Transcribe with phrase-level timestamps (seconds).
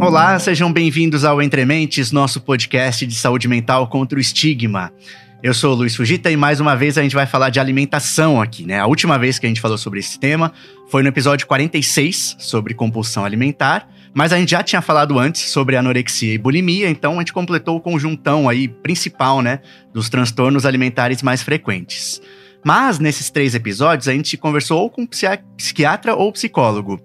[0.00, 4.90] Olá, sejam bem-vindos ao Entre Mentes, nosso podcast de saúde mental contra o estigma.
[5.42, 8.40] Eu sou o Luiz Fugita e mais uma vez a gente vai falar de alimentação
[8.40, 8.80] aqui, né?
[8.80, 10.54] A última vez que a gente falou sobre esse tema
[10.88, 15.76] foi no episódio 46 sobre compulsão alimentar, mas a gente já tinha falado antes sobre
[15.76, 19.60] anorexia e bulimia, então a gente completou o conjuntão aí principal, né,
[19.92, 22.22] dos transtornos alimentares mais frequentes.
[22.64, 27.00] Mas nesses três episódios a gente conversou ou com psiquiatra ou psicólogo.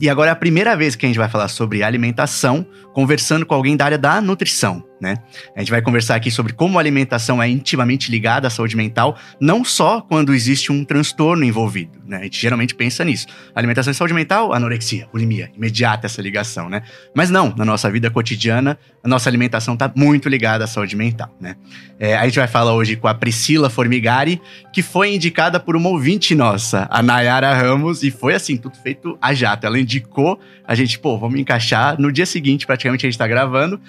[0.00, 3.54] E agora é a primeira vez que a gente vai falar sobre alimentação, conversando com
[3.54, 5.16] alguém da área da nutrição né?
[5.54, 9.16] A gente vai conversar aqui sobre como a alimentação é intimamente ligada à saúde mental,
[9.40, 12.18] não só quando existe um transtorno envolvido, né?
[12.18, 13.26] A gente geralmente pensa nisso.
[13.54, 16.82] Alimentação e saúde mental, anorexia, bulimia, imediata essa ligação, né?
[17.14, 21.34] Mas não, na nossa vida cotidiana, a nossa alimentação está muito ligada à saúde mental,
[21.40, 21.56] né?
[21.98, 24.40] É, a gente vai falar hoje com a Priscila Formigari,
[24.72, 29.16] que foi indicada por uma ouvinte nossa, a Nayara Ramos, e foi assim, tudo feito
[29.20, 29.66] a jato.
[29.66, 32.00] Ela indicou, a gente, pô, vamos encaixar.
[32.00, 33.80] No dia seguinte, praticamente, a gente está gravando.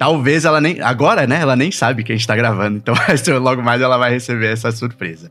[0.00, 0.80] Talvez ela nem.
[0.80, 1.42] Agora, né?
[1.42, 2.78] Ela nem sabe que a gente tá gravando.
[2.78, 2.94] Então,
[3.38, 5.30] logo mais ela vai receber essa surpresa.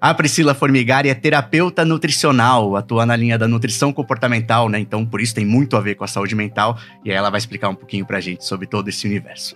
[0.00, 4.80] A Priscila Formigari é terapeuta nutricional, atua na linha da nutrição comportamental, né?
[4.80, 6.76] Então, por isso tem muito a ver com a saúde mental.
[7.04, 9.54] E aí ela vai explicar um pouquinho pra gente sobre todo esse universo.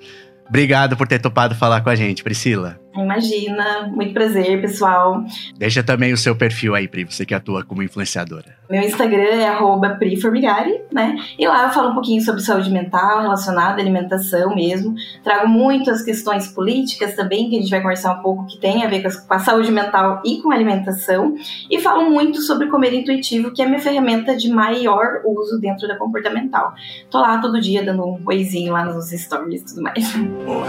[0.48, 2.78] Obrigado por ter topado falar com a gente, Priscila.
[2.94, 5.24] Imagina, muito prazer, pessoal.
[5.56, 8.56] Deixa também o seu perfil aí, Pri, você que atua como influenciadora.
[8.70, 11.16] Meu Instagram é @priformigari, né?
[11.38, 14.94] E lá eu falo um pouquinho sobre saúde mental relacionada à alimentação mesmo.
[15.22, 18.84] Trago muito as questões políticas também, que a gente vai conversar um pouco que tem
[18.84, 21.34] a ver com a saúde mental e com a alimentação.
[21.70, 25.86] E falo muito sobre comer intuitivo, que é a minha ferramenta de maior uso dentro
[25.88, 26.72] da comportamental.
[27.10, 30.14] Tô lá todo dia dando um oizinho lá nos stories e tudo mais.
[30.44, 30.66] Boa.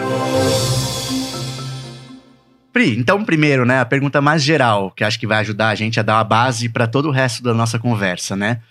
[2.73, 5.99] Pri, então primeiro, né, a pergunta mais geral, que acho que vai ajudar a gente
[5.99, 8.61] a dar uma base para todo o resto da nossa conversa, né?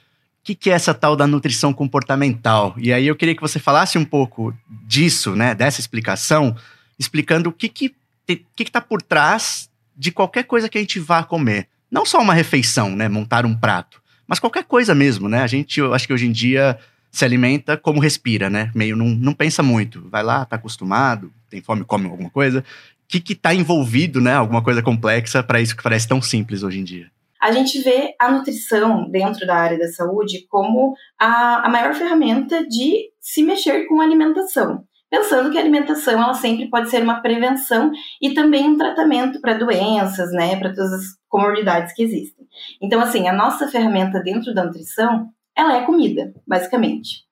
[0.40, 2.74] O que, que é essa tal da nutrição comportamental?
[2.76, 6.56] E aí eu queria que você falasse um pouco disso, né, dessa explicação,
[6.98, 7.94] explicando o que que
[8.26, 11.68] que está por trás de qualquer coisa que a gente vá comer.
[11.90, 15.42] Não só uma refeição, né, montar um prato, mas qualquer coisa mesmo, né?
[15.42, 16.76] A gente, eu acho que hoje em dia
[17.10, 18.70] se alimenta como respira, né?
[18.74, 20.08] Meio não, não pensa muito.
[20.08, 22.64] Vai lá, tá acostumado, tem fome, come alguma coisa
[23.12, 24.34] que que está envolvido, né?
[24.34, 27.10] Alguma coisa complexa para isso que parece tão simples hoje em dia.
[27.40, 32.66] A gente vê a nutrição dentro da área da saúde como a, a maior ferramenta
[32.66, 37.20] de se mexer com a alimentação pensando que a alimentação ela sempre pode ser uma
[37.20, 42.46] prevenção e também um tratamento para doenças, né, para todas as comorbidades que existem.
[42.80, 47.26] Então, assim, a nossa ferramenta dentro da nutrição, ela é comida, basicamente.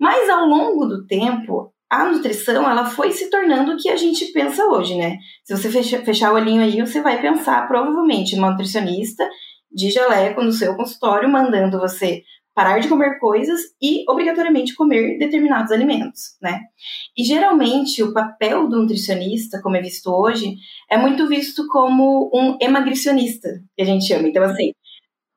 [0.00, 4.26] Mas ao longo do tempo, a nutrição ela foi se tornando o que a gente
[4.32, 5.18] pensa hoje, né?
[5.44, 9.28] Se você fechar, fechar o olhinho aí, você vai pensar provavelmente numa nutricionista
[9.72, 12.22] de jaleco no seu consultório, mandando você
[12.54, 16.60] parar de comer coisas e obrigatoriamente comer determinados alimentos, né?
[17.16, 20.56] E geralmente o papel do nutricionista, como é visto hoje,
[20.90, 24.26] é muito visto como um emagricionista, que a gente chama.
[24.26, 24.72] Então, assim,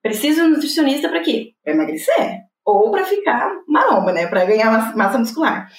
[0.02, 1.52] preciso de um nutricionista para quê?
[1.64, 4.26] Para emagrecer ou para ficar maromba, né?
[4.26, 5.70] Para ganhar massa muscular.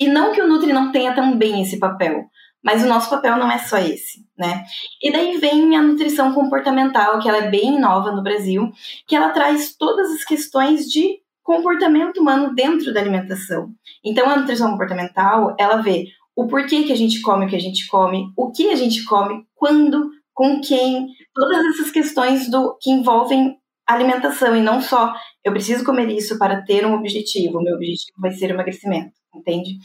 [0.00, 2.24] E não que o Nutri não tenha também esse papel,
[2.64, 4.64] mas o nosso papel não é só esse, né?
[5.02, 8.72] E daí vem a nutrição comportamental, que ela é bem nova no Brasil,
[9.06, 13.74] que ela traz todas as questões de comportamento humano dentro da alimentação.
[14.02, 17.60] Então a nutrição comportamental, ela vê o porquê que a gente come o que a
[17.60, 22.90] gente come, o que a gente come, quando, com quem, todas essas questões do que
[22.90, 25.12] envolvem alimentação e não só
[25.44, 29.78] eu preciso comer isso para ter um objetivo, o meu objetivo vai ser emagrecimento entende?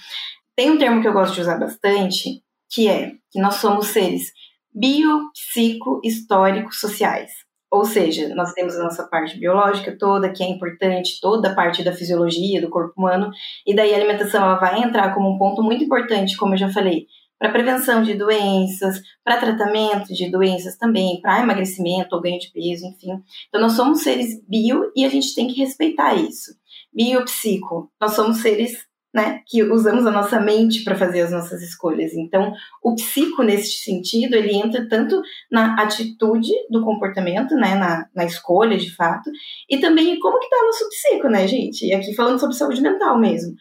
[0.56, 4.32] Tem um termo que eu gosto de usar bastante, que é que nós somos seres
[4.74, 7.32] biopsico-históricos sociais.
[7.72, 11.84] Ou seja, nós temos a nossa parte biológica toda, que é importante, toda a parte
[11.84, 13.32] da fisiologia do corpo humano,
[13.66, 16.72] e daí a alimentação ela vai entrar como um ponto muito importante, como eu já
[16.72, 17.08] falei,
[17.38, 22.86] para prevenção de doenças, para tratamento de doenças também, para emagrecimento ou ganho de peso,
[22.86, 23.22] enfim.
[23.50, 26.56] Então nós somos seres bio e a gente tem que respeitar isso.
[26.94, 28.85] Biopsico, nós somos seres
[29.16, 32.14] né, que usamos a nossa mente para fazer as nossas escolhas.
[32.14, 32.54] Então,
[32.84, 38.78] o psico, nesse sentido, ele entra tanto na atitude do comportamento, né, na, na escolha,
[38.78, 39.32] de fato,
[39.70, 41.86] e também como que está nosso psico, né, gente?
[41.86, 43.56] E aqui falando sobre saúde mental mesmo.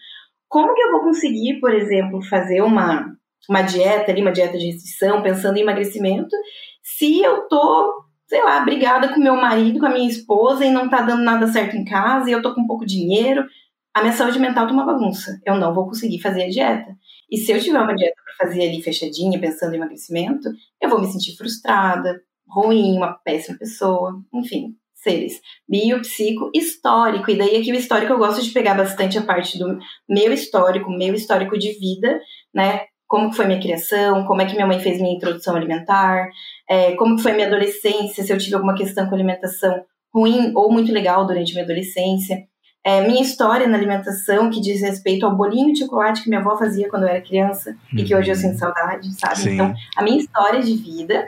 [0.49, 3.15] Como que eu vou conseguir, por exemplo, fazer uma,
[3.49, 6.35] uma dieta ali, uma dieta de restrição, pensando em emagrecimento,
[6.83, 10.89] se eu tô sei lá, brigada com meu marido, com a minha esposa e não
[10.89, 13.45] tá dando nada certo em casa e eu tô com pouco dinheiro,
[13.95, 15.41] a minha saúde mental tá uma bagunça.
[15.47, 16.97] Eu não vou conseguir fazer a dieta.
[17.31, 20.51] E se eu tiver uma dieta para fazer ali fechadinha, pensando em emagrecimento,
[20.83, 27.31] eu vou me sentir frustrada, ruim, uma péssima pessoa, enfim, seres: bio, psico, histórico.
[27.31, 30.91] E daí aqui o histórico eu gosto de pegar bastante a parte do meu histórico,
[30.91, 32.21] meu histórico de vida,
[32.53, 32.87] né?
[33.07, 36.27] Como foi minha criação, como é que minha mãe fez minha introdução alimentar,
[36.69, 40.91] é, como foi minha adolescência, se eu tive alguma questão com alimentação ruim ou muito
[40.91, 42.49] legal durante minha adolescência.
[42.85, 46.55] É, minha história na alimentação, que diz respeito ao bolinho de chocolate que minha avó
[46.55, 47.99] fazia quando eu era criança uhum.
[47.99, 49.39] e que hoje eu sinto saudade, sabe?
[49.39, 49.55] Sim.
[49.55, 51.27] Então, a minha história de vida.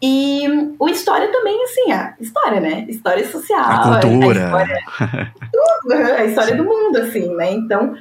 [0.00, 0.46] E
[0.78, 2.84] o história também, assim, a história, né?
[2.88, 3.64] História social.
[3.64, 4.40] A cultura.
[4.40, 7.52] A história, tudo, a história do mundo, assim, né?
[7.52, 7.96] Então,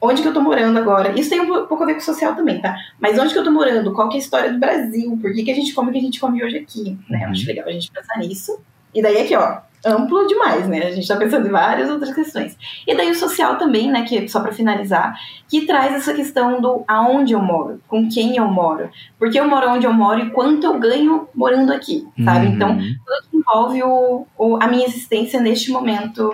[0.00, 1.18] onde que eu tô morando agora?
[1.18, 2.76] Isso tem um pouco a ver com o social também, tá?
[3.00, 3.92] Mas onde que eu tô morando?
[3.94, 5.16] Qual que é a história do Brasil?
[5.20, 6.98] Por que, que a gente come o que a gente come hoje aqui?
[7.08, 7.24] Né?
[7.24, 7.30] Uhum.
[7.30, 8.60] Acho legal a gente pensar nisso.
[8.92, 10.78] E daí aqui, ó, amplo demais, né?
[10.78, 12.56] A gente está pensando em várias outras questões.
[12.86, 14.04] E daí o social também, né?
[14.04, 15.14] Que só para finalizar,
[15.48, 19.70] que traz essa questão do aonde eu moro, com quem eu moro, porque eu moro
[19.70, 22.46] onde eu moro e quanto eu ganho morando aqui, sabe?
[22.46, 22.52] Uhum.
[22.52, 26.32] Então tudo que envolve o, o, a minha existência neste momento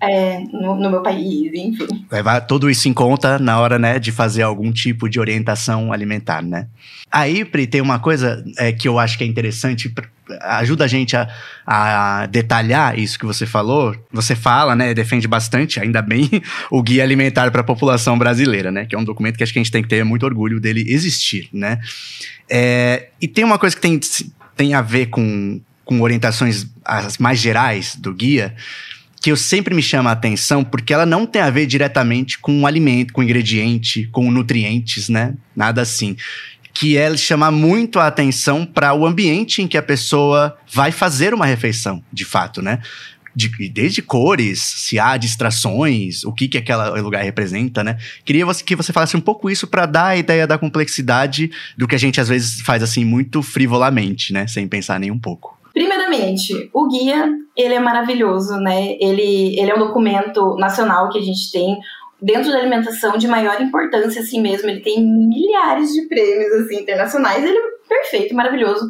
[0.00, 2.06] é, no, no, meu país, enfim.
[2.10, 6.42] Levar tudo isso em conta na hora, né, de fazer algum tipo de orientação alimentar,
[6.42, 6.68] né?
[7.12, 9.92] Aí, Pri, tem uma coisa é, que eu acho que é interessante,
[10.42, 11.28] ajuda a gente a,
[11.66, 13.94] a, detalhar isso que você falou.
[14.12, 16.30] Você fala, né, defende bastante, ainda bem,
[16.70, 19.58] o Guia Alimentar para a População Brasileira, né, que é um documento que acho que
[19.58, 21.78] a gente tem que ter muito orgulho dele existir, né?
[22.48, 24.00] É, e tem uma coisa que tem,
[24.56, 28.54] tem a ver com, com orientações as mais gerais do guia,
[29.20, 32.62] que eu sempre me chama a atenção porque ela não tem a ver diretamente com
[32.62, 35.34] o alimento, com o ingrediente, com nutrientes, né?
[35.54, 36.16] Nada assim.
[36.72, 41.34] Que é chamar muito a atenção para o ambiente em que a pessoa vai fazer
[41.34, 42.80] uma refeição, de fato, né?
[43.36, 47.98] De, desde cores, se há distrações, o que, que aquele lugar representa, né?
[48.24, 51.94] Queria que você falasse um pouco isso para dar a ideia da complexidade do que
[51.94, 54.46] a gente às vezes faz assim muito frivolamente, né?
[54.46, 55.59] Sem pensar nem um pouco.
[55.72, 58.96] Primeiramente, o guia, ele é maravilhoso, né?
[59.00, 61.78] Ele, ele é um documento nacional que a gente tem
[62.20, 64.68] dentro da alimentação de maior importância, assim mesmo.
[64.68, 67.44] Ele tem milhares de prêmios, assim, internacionais.
[67.44, 68.86] Ele é perfeito, maravilhoso.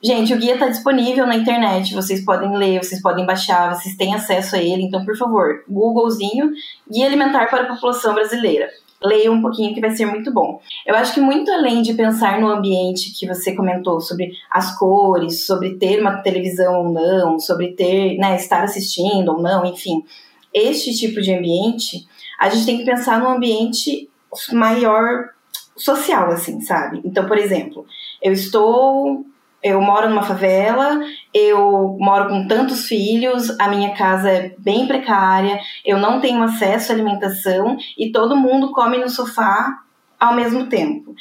[0.00, 4.14] Gente, o guia está disponível na internet, vocês podem ler, vocês podem baixar, vocês têm
[4.14, 4.84] acesso a ele.
[4.84, 6.52] Então, por favor, Googlezinho,
[6.88, 8.68] Guia Alimentar para a População Brasileira
[9.02, 10.60] leia um pouquinho que vai ser muito bom.
[10.86, 15.46] Eu acho que muito além de pensar no ambiente que você comentou sobre as cores,
[15.46, 20.04] sobre ter uma televisão ou não, sobre ter, né, estar assistindo ou não, enfim,
[20.52, 22.06] este tipo de ambiente,
[22.38, 24.08] a gente tem que pensar no ambiente
[24.52, 25.30] maior
[25.76, 27.00] social, assim, sabe?
[27.04, 27.86] Então, por exemplo,
[28.22, 29.24] eu estou
[29.62, 31.00] eu moro numa favela,
[31.34, 36.92] eu moro com tantos filhos, a minha casa é bem precária, eu não tenho acesso
[36.92, 39.78] à alimentação e todo mundo come no sofá
[40.18, 41.14] ao mesmo tempo.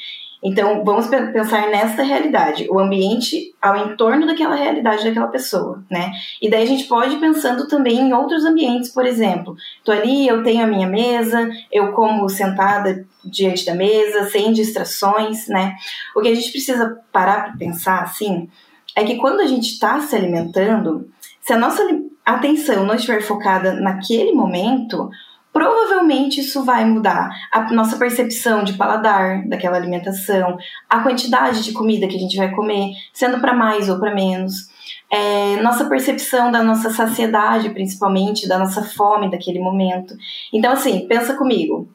[0.43, 6.11] Então, vamos pensar nessa realidade, o ambiente ao entorno daquela realidade daquela pessoa, né?
[6.41, 10.27] E daí a gente pode ir pensando também em outros ambientes, por exemplo, tô ali,
[10.27, 15.75] eu tenho a minha mesa, eu como sentada diante da mesa, sem distrações, né?
[16.15, 18.47] O que a gente precisa parar para pensar, assim,
[18.95, 21.09] é que quando a gente está se alimentando,
[21.41, 21.83] se a nossa
[22.25, 25.09] atenção não estiver focada naquele momento,
[25.57, 30.55] provavelmente isso vai mudar a nossa percepção de paladar daquela alimentação,
[30.87, 34.69] a quantidade de comida que a gente vai comer, sendo para mais ou para menos.
[35.11, 40.13] É, nossa percepção da nossa saciedade, principalmente, da nossa fome daquele momento.
[40.53, 41.89] Então, assim, pensa comigo.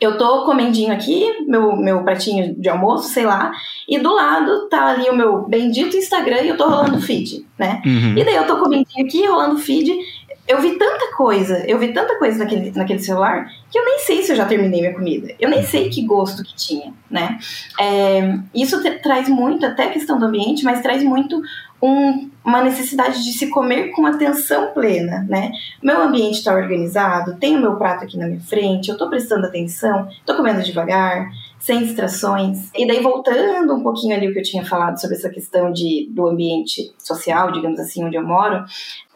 [0.00, 3.52] Eu tô comendinho aqui, meu, meu pratinho de almoço, sei lá,
[3.88, 7.80] e do lado tá ali o meu bendito Instagram e eu tô rolando feed, né?
[7.86, 8.16] Uhum.
[8.16, 9.96] E daí eu tô comendinho aqui, rolando feed,
[10.46, 14.22] eu vi tanta coisa, eu vi tanta coisa naquele, naquele celular que eu nem sei
[14.22, 15.34] se eu já terminei minha comida.
[15.38, 17.38] Eu nem sei que gosto que tinha, né?
[17.80, 21.40] É, isso traz muito, até a questão do ambiente, mas traz muito
[21.80, 25.52] um, uma necessidade de se comer com atenção plena, né?
[25.82, 29.46] Meu ambiente está organizado, tem o meu prato aqui na minha frente, eu estou prestando
[29.46, 31.30] atenção, estou comendo devagar,
[31.62, 32.70] sem distrações.
[32.74, 36.08] E daí, voltando um pouquinho ali o que eu tinha falado sobre essa questão de,
[36.10, 38.64] do ambiente social, digamos assim, onde eu moro,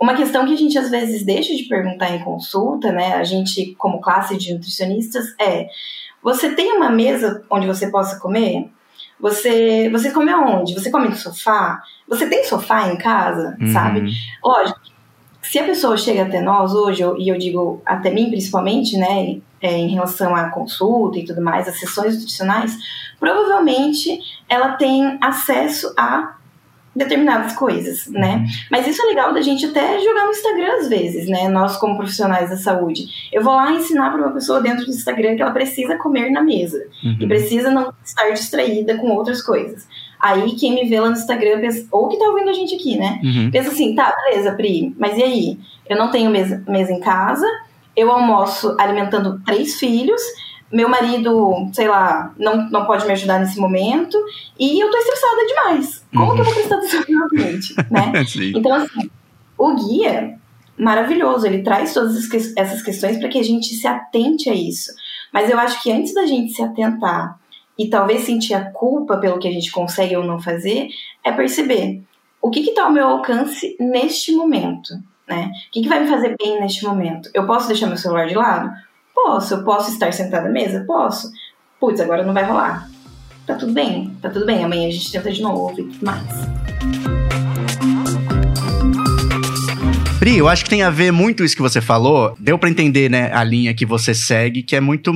[0.00, 3.75] uma questão que a gente às vezes deixa de perguntar em consulta, né, a gente,
[3.75, 5.67] como classe de nutricionistas, é:
[6.23, 8.71] você tem uma mesa onde você possa comer?
[9.19, 10.75] Você, você come aonde?
[10.75, 11.83] Você come no sofá?
[12.07, 13.73] Você tem sofá em casa, uhum.
[13.73, 14.12] sabe?
[14.45, 14.81] Lógico,
[15.50, 19.73] se a pessoa chega até nós hoje, e eu digo até mim principalmente, né, é,
[19.73, 22.76] em relação à consulta e tudo mais, as sessões nutricionais,
[23.19, 26.37] provavelmente ela tem acesso a
[26.97, 28.37] determinadas coisas, né?
[28.37, 28.47] Uhum.
[28.71, 31.47] Mas isso é legal da gente até jogar no Instagram às vezes, né?
[31.47, 33.05] Nós como profissionais da saúde.
[33.31, 36.43] Eu vou lá ensinar para uma pessoa dentro do Instagram que ela precisa comer na
[36.43, 37.19] mesa uhum.
[37.21, 39.87] e precisa não estar distraída com outras coisas.
[40.20, 42.96] Aí quem me vê lá no Instagram, pensa, ou que tá ouvindo a gente aqui,
[42.96, 43.20] né?
[43.23, 43.50] Uhum.
[43.50, 45.58] Pensa assim, tá, beleza, Pri, mas e aí?
[45.88, 47.46] Eu não tenho mesa, mesa em casa,
[47.96, 50.20] eu almoço alimentando três filhos,
[50.73, 54.18] meu marido, sei lá, não, não pode me ajudar nesse momento,
[54.58, 56.04] e eu tô estressada demais.
[56.12, 56.35] Como uhum.
[56.35, 58.12] que eu vou prestar atenção no meu cliente, né?
[58.56, 59.11] então, assim,
[59.56, 60.38] o guia,
[60.78, 62.16] maravilhoso, ele traz todas
[62.56, 64.92] essas questões para que a gente se atente a isso.
[65.32, 67.38] Mas eu acho que antes da gente se atentar
[67.78, 70.88] e talvez sentir a culpa pelo que a gente consegue ou não fazer,
[71.25, 72.02] é perceber
[72.40, 74.95] o que está ao meu alcance neste momento,
[75.28, 75.50] né?
[75.68, 77.28] O que, que vai me fazer bem neste momento?
[77.35, 78.71] Eu posso deixar meu celular de lado?
[79.14, 79.54] Posso.
[79.54, 80.85] Eu posso estar sentada à mesa?
[80.87, 81.30] Posso.
[81.80, 82.88] Putz, agora não vai rolar.
[83.47, 84.64] Tá tudo bem, tá tudo bem.
[84.64, 86.23] Amanhã a gente tenta de novo e tudo mais.
[90.18, 92.35] Pri, eu acho que tem a ver muito isso que você falou.
[92.38, 95.12] Deu para entender, né, a linha que você segue, que é muito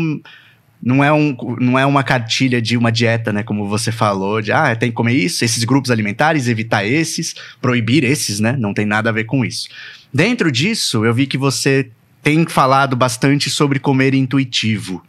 [0.83, 3.43] não é, um, não é uma cartilha de uma dieta, né?
[3.43, 8.03] Como você falou, de ah, tem que comer isso, esses grupos alimentares, evitar esses, proibir
[8.03, 8.57] esses, né?
[8.59, 9.69] Não tem nada a ver com isso.
[10.13, 11.91] Dentro disso, eu vi que você
[12.23, 15.03] tem falado bastante sobre comer intuitivo.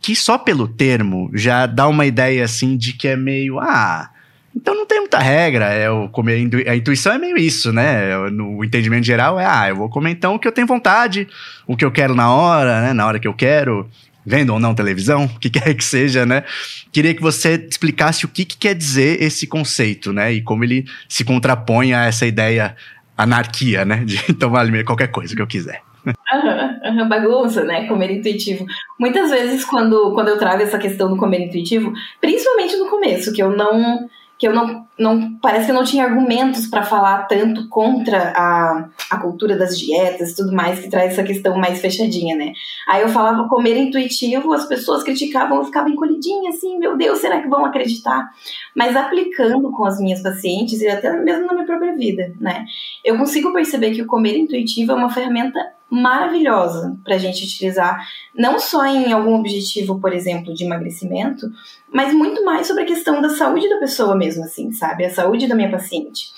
[0.00, 4.08] Que só pelo termo já dá uma ideia assim de que é meio, ah,
[4.54, 8.16] então não tem muita regra, é o comer a intuição é meio isso, né?
[8.30, 11.28] No entendimento geral é, ah, eu vou comer então o que eu tenho vontade,
[11.66, 12.92] o que eu quero na hora, né?
[12.92, 13.88] Na hora que eu quero
[14.24, 16.44] vendo ou não televisão, o que quer que seja, né?
[16.90, 20.32] Queria que você explicasse o que, que quer dizer esse conceito, né?
[20.32, 22.76] E como ele se contrapõe a essa ideia
[23.16, 24.04] anarquia, né?
[24.04, 25.82] De tomar qualquer coisa que eu quiser.
[26.04, 27.86] Uhum, uhum, bagunça, né?
[27.86, 28.66] Comer intuitivo.
[28.98, 33.42] Muitas vezes, quando, quando eu trago essa questão do comer intuitivo, principalmente no começo, que
[33.42, 34.08] eu não
[34.42, 38.88] que eu não, não parece que eu não tinha argumentos para falar tanto contra a,
[39.08, 42.52] a cultura das dietas e tudo mais, que traz essa questão mais fechadinha, né?
[42.88, 47.40] Aí eu falava comer intuitivo, as pessoas criticavam, eu ficava encolhidinha assim, meu Deus, será
[47.40, 48.32] que vão acreditar?
[48.74, 52.64] Mas aplicando com as minhas pacientes e até mesmo na minha própria vida, né?
[53.04, 55.60] Eu consigo perceber que o comer intuitivo é uma ferramenta
[55.92, 58.02] maravilhosa para a gente utilizar,
[58.34, 61.46] não só em algum objetivo, por exemplo, de emagrecimento,
[61.92, 65.04] mas muito mais sobre a questão da saúde da pessoa mesmo, assim, sabe?
[65.04, 66.30] A saúde da minha paciente.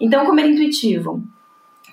[0.00, 1.22] Então, comer intuitivo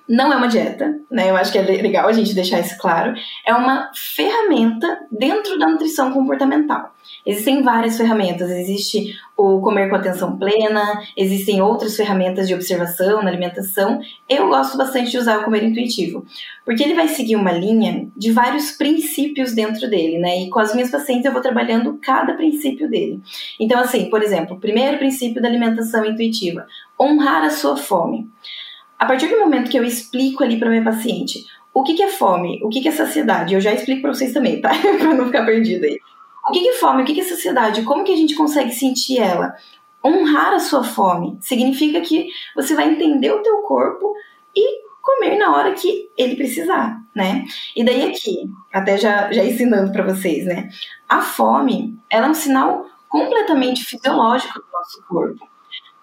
[0.07, 1.29] não é uma dieta, né?
[1.29, 3.13] Eu acho que é legal a gente deixar isso claro.
[3.45, 6.95] É uma ferramenta dentro da nutrição comportamental.
[7.29, 8.49] Existem várias ferramentas.
[8.49, 14.01] Existe o comer com atenção plena, existem outras ferramentas de observação na alimentação.
[14.27, 16.25] Eu gosto bastante de usar o comer intuitivo,
[16.65, 20.41] porque ele vai seguir uma linha de vários princípios dentro dele, né?
[20.41, 23.21] E com as minhas pacientes eu vou trabalhando cada princípio dele.
[23.59, 26.65] Então, assim, por exemplo, o primeiro princípio da alimentação intuitiva:
[26.99, 28.27] honrar a sua fome.
[28.97, 32.09] A partir do momento que eu explico ali para minha paciente o que, que é
[32.09, 34.71] fome, o que, que é saciedade, eu já explico para vocês também, tá?
[34.97, 35.99] para não ficar perdido aí.
[36.49, 37.03] O que, é fome?
[37.03, 37.83] O que, é sociedade?
[37.83, 39.55] Como que a gente consegue sentir ela?
[40.03, 44.15] Honrar a sua fome significa que você vai entender o teu corpo
[44.55, 47.45] e comer na hora que ele precisar, né?
[47.75, 50.69] E daí aqui, até já, já ensinando para vocês, né?
[51.07, 55.47] A fome, ela é um sinal completamente fisiológico do nosso corpo.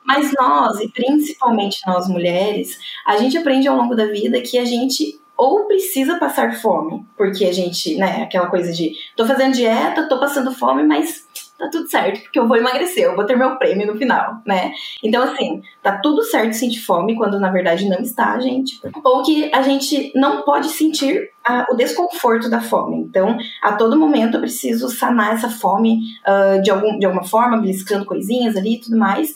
[0.05, 4.65] Mas nós, e principalmente nós mulheres, a gente aprende ao longo da vida que a
[4.65, 10.09] gente ou precisa passar fome, porque a gente, né, aquela coisa de tô fazendo dieta,
[10.09, 11.27] tô passando fome, mas
[11.59, 14.73] tá tudo certo, porque eu vou emagrecer, eu vou ter meu prêmio no final, né?
[15.03, 18.79] Então, assim, tá tudo certo sentir fome, quando na verdade não está, gente.
[19.03, 22.99] Ou que a gente não pode sentir a, o desconforto da fome.
[22.99, 27.57] Então, a todo momento eu preciso sanar essa fome uh, de, algum, de alguma forma,
[27.57, 29.35] beliscando coisinhas ali e tudo mais.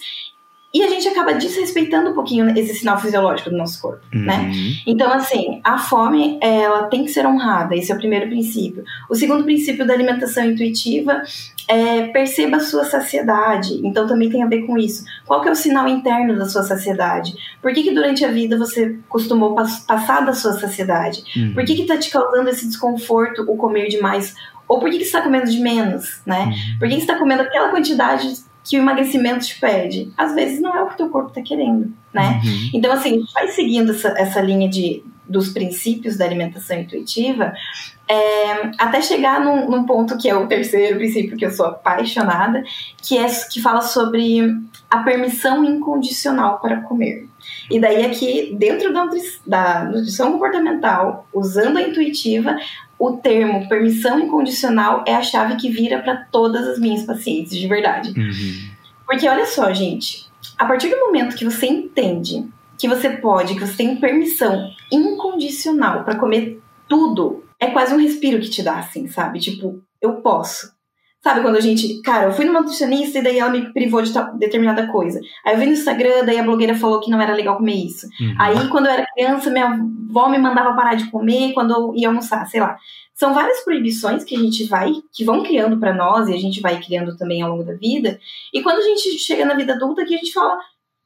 [0.73, 4.21] E a gente acaba desrespeitando um pouquinho esse sinal fisiológico do nosso corpo, né?
[4.21, 4.27] uhum.
[4.27, 4.53] né?
[4.87, 8.85] Então, assim, a fome, ela tem que ser honrada, esse é o primeiro princípio.
[9.09, 11.23] O segundo princípio da alimentação intuitiva
[11.67, 13.81] é perceba a sua saciedade.
[13.85, 15.05] Então, também tem a ver com isso.
[15.27, 17.35] Qual que é o sinal interno da sua saciedade?
[17.61, 21.25] Por que, que durante a vida você costumou passar da sua saciedade?
[21.37, 21.53] Uhum.
[21.53, 24.37] Por que que tá te causando esse desconforto o comer demais?
[24.69, 26.45] Ou por que, que você está comendo de menos, né?
[26.45, 26.79] Uhum.
[26.79, 30.13] Por que, que você está comendo aquela quantidade que o emagrecimento te pede.
[30.17, 32.41] Às vezes não é o que o teu corpo está querendo, né?
[32.45, 32.71] Uhum.
[32.75, 37.53] Então, assim, vai seguindo essa, essa linha de, dos princípios da alimentação intuitiva,
[38.09, 42.63] é, até chegar num, num, ponto que é o terceiro princípio que eu sou apaixonada,
[43.01, 44.41] que é que fala sobre
[44.91, 47.29] a permissão incondicional para comer.
[47.71, 49.07] E daí aqui, dentro da,
[49.47, 52.57] da nutrição comportamental, usando a intuitiva,
[53.01, 57.67] o termo permissão incondicional é a chave que vira para todas as minhas pacientes, de
[57.67, 58.11] verdade.
[58.11, 58.71] Uhum.
[59.07, 60.27] Porque olha só, gente,
[60.59, 66.05] a partir do momento que você entende que você pode, que você tem permissão incondicional
[66.05, 69.41] para comer tudo, é quase um respiro que te dá, assim, sabe?
[69.41, 70.71] Tipo, eu posso.
[71.23, 74.11] Sabe quando a gente, cara, eu fui numa nutricionista e daí ela me privou de
[74.39, 75.21] determinada coisa.
[75.45, 78.07] Aí eu vi no Instagram, daí a blogueira falou que não era legal comer isso.
[78.19, 78.35] Uhum.
[78.39, 82.09] Aí quando eu era criança, minha avó me mandava parar de comer quando eu ia
[82.09, 82.75] almoçar, sei lá.
[83.15, 86.59] São várias proibições que a gente vai, que vão criando para nós e a gente
[86.63, 88.19] vai criando também ao longo da vida.
[88.51, 90.59] E quando a gente chega na vida adulta, que a gente fala,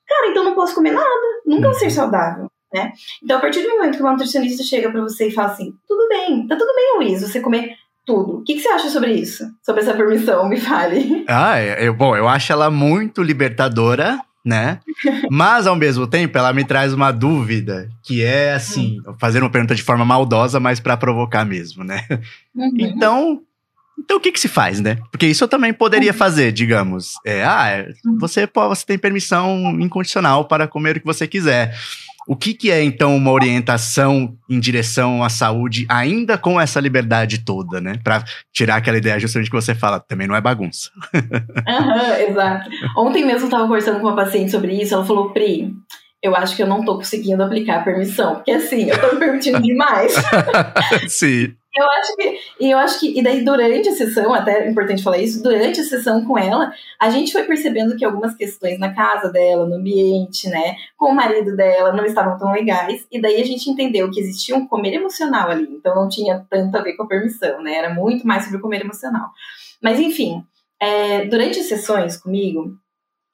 [0.07, 1.91] cara, então não posso comer nada, nunca vou ser uhum.
[1.91, 2.49] saudável.
[2.73, 2.93] Né?
[3.23, 6.09] Então, a partir do momento que uma nutricionista chega para você e fala assim: tudo
[6.09, 8.39] bem, tá tudo bem, Luiz, você comer tudo.
[8.39, 9.45] O que, que, você acha sobre isso?
[9.63, 10.49] Sobre essa permissão?
[10.49, 11.25] Me fale.
[11.29, 14.81] Ah, eu, bom, eu acho ela muito libertadora, né?
[15.31, 19.15] Mas, ao mesmo tempo, ela me traz uma dúvida, que é, assim, hum.
[19.19, 22.07] fazer uma pergunta de forma maldosa, mas para provocar mesmo, né?
[22.55, 22.73] Uhum.
[22.79, 23.43] Então,
[23.99, 24.99] então o que que se faz, né?
[25.11, 26.19] Porque isso eu também poderia uhum.
[26.19, 27.15] fazer, digamos.
[27.25, 28.19] É, ah, é, uhum.
[28.19, 31.75] você, você tem permissão incondicional para comer o que você quiser.
[32.27, 37.45] O que, que é, então, uma orientação em direção à saúde, ainda com essa liberdade
[37.45, 37.99] toda, né?
[38.03, 40.91] Para tirar aquela ideia justamente que você fala, também não é bagunça.
[41.69, 42.71] Aham, exato.
[42.97, 45.73] Ontem mesmo eu estava conversando com uma paciente sobre isso, ela falou, Pri,
[46.23, 49.19] eu acho que eu não estou conseguindo aplicar a permissão, porque assim, eu estou me
[49.19, 50.15] permitindo demais.
[51.09, 51.55] Sim.
[51.77, 55.19] Eu acho que, eu acho que, e daí durante a sessão, até é importante falar
[55.19, 59.29] isso, durante a sessão com ela, a gente foi percebendo que algumas questões na casa
[59.33, 63.45] dela, no ambiente, né, com o marido dela, não estavam tão legais, e daí a
[63.45, 67.03] gente entendeu que existia um comer emocional ali, então não tinha tanto a ver com
[67.03, 69.31] a permissão, né, era muito mais sobre o comer emocional.
[69.83, 70.45] Mas enfim,
[70.81, 72.79] é, durante as sessões comigo,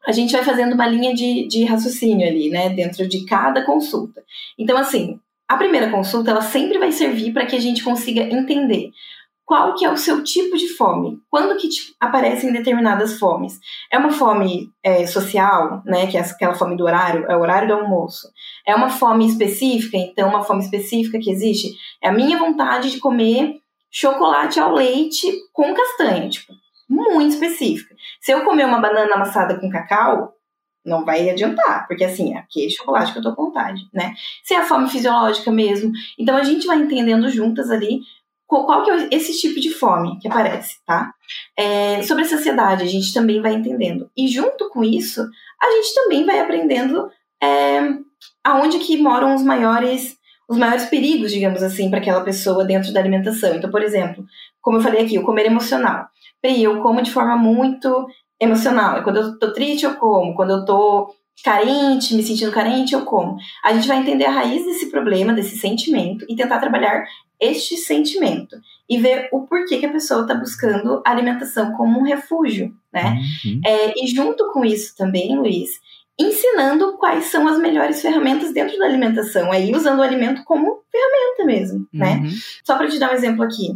[0.06, 4.24] a gente vai fazendo uma linha de, de raciocínio ali, né, dentro de cada consulta.
[4.58, 5.20] Então, assim,
[5.50, 8.92] a primeira consulta, ela sempre vai servir para que a gente consiga entender
[9.44, 13.58] qual que é o seu tipo de fome, quando que aparecem determinadas fomes.
[13.90, 17.66] É uma fome é, social, né, que é aquela fome do horário, é o horário
[17.66, 18.28] do almoço.
[18.64, 23.00] É uma fome específica, então uma fome específica que existe é a minha vontade de
[23.00, 23.56] comer
[23.90, 26.52] chocolate ao leite com castanha, tipo,
[26.88, 27.92] muito específica.
[28.20, 30.32] Se eu comer uma banana amassada com cacau,
[30.84, 34.14] não vai adiantar, porque assim, é aquele chocolate que eu tô com vontade, né?
[34.42, 35.92] Se é a fome fisiológica mesmo.
[36.18, 38.00] Então a gente vai entendendo juntas ali
[38.46, 41.14] qual que é esse tipo de fome que aparece, tá?
[41.56, 44.10] É, sobre a saciedade, a gente também vai entendendo.
[44.16, 45.24] E junto com isso,
[45.62, 47.80] a gente também vai aprendendo é,
[48.42, 52.98] aonde que moram os maiores os maiores perigos, digamos assim, para aquela pessoa dentro da
[52.98, 53.54] alimentação.
[53.54, 54.26] Então, por exemplo,
[54.60, 56.08] como eu falei aqui, o comer emocional.
[56.42, 58.08] Bem, eu como de forma muito
[58.40, 58.96] emocional.
[58.96, 60.34] É quando eu tô triste, eu como.
[60.34, 63.36] Quando eu tô carente, me sentindo carente, eu como.
[63.64, 67.04] A gente vai entender a raiz desse problema, desse sentimento e tentar trabalhar
[67.38, 68.56] este sentimento
[68.88, 73.18] e ver o porquê que a pessoa está buscando a alimentação como um refúgio, né?
[73.44, 73.60] Uhum.
[73.64, 75.70] É, e junto com isso também, Luiz,
[76.18, 81.44] ensinando quais são as melhores ferramentas dentro da alimentação, aí usando o alimento como ferramenta
[81.46, 82.16] mesmo, né?
[82.16, 82.22] uhum.
[82.24, 82.30] né?
[82.62, 83.70] Só para te dar um exemplo aqui,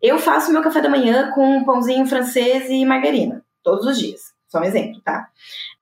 [0.00, 4.20] eu faço meu café da manhã com um pãozinho francês e margarina todos os dias.
[4.48, 5.26] Só um exemplo, tá?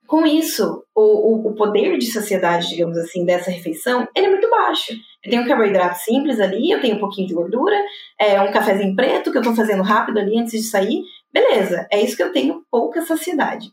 [0.06, 4.92] Com isso, o, o, poder de saciedade, digamos assim, dessa refeição, ele é muito baixo.
[5.22, 7.76] Eu tenho um carboidrato simples ali, eu tenho um pouquinho de gordura,
[8.18, 11.02] é um cafezinho preto que eu tô fazendo rápido ali antes de sair.
[11.32, 13.70] Beleza, é isso que eu tenho pouca saciedade.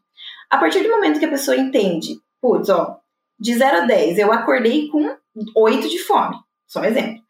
[0.49, 2.97] A partir do momento que a pessoa entende, putz, ó,
[3.39, 5.15] de 0 a 10, eu acordei com
[5.55, 6.35] 8 de fome.
[6.67, 7.21] Só um exemplo.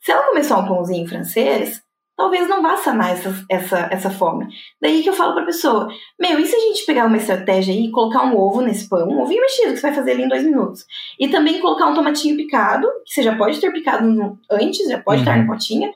[0.00, 1.82] Se ela começar um pãozinho francês,
[2.20, 4.46] talvez não vá sanar essa, essa, essa fome.
[4.78, 5.88] Daí que eu falo pra pessoa,
[6.20, 9.22] meu, e se a gente pegar uma estratégia e colocar um ovo nesse pão, um
[9.22, 10.84] ovinho mexido que você vai fazer ali em dois minutos,
[11.18, 15.22] e também colocar um tomatinho picado, que você já pode ter picado antes, já pode
[15.22, 15.22] uhum.
[15.22, 15.90] estar na potinha,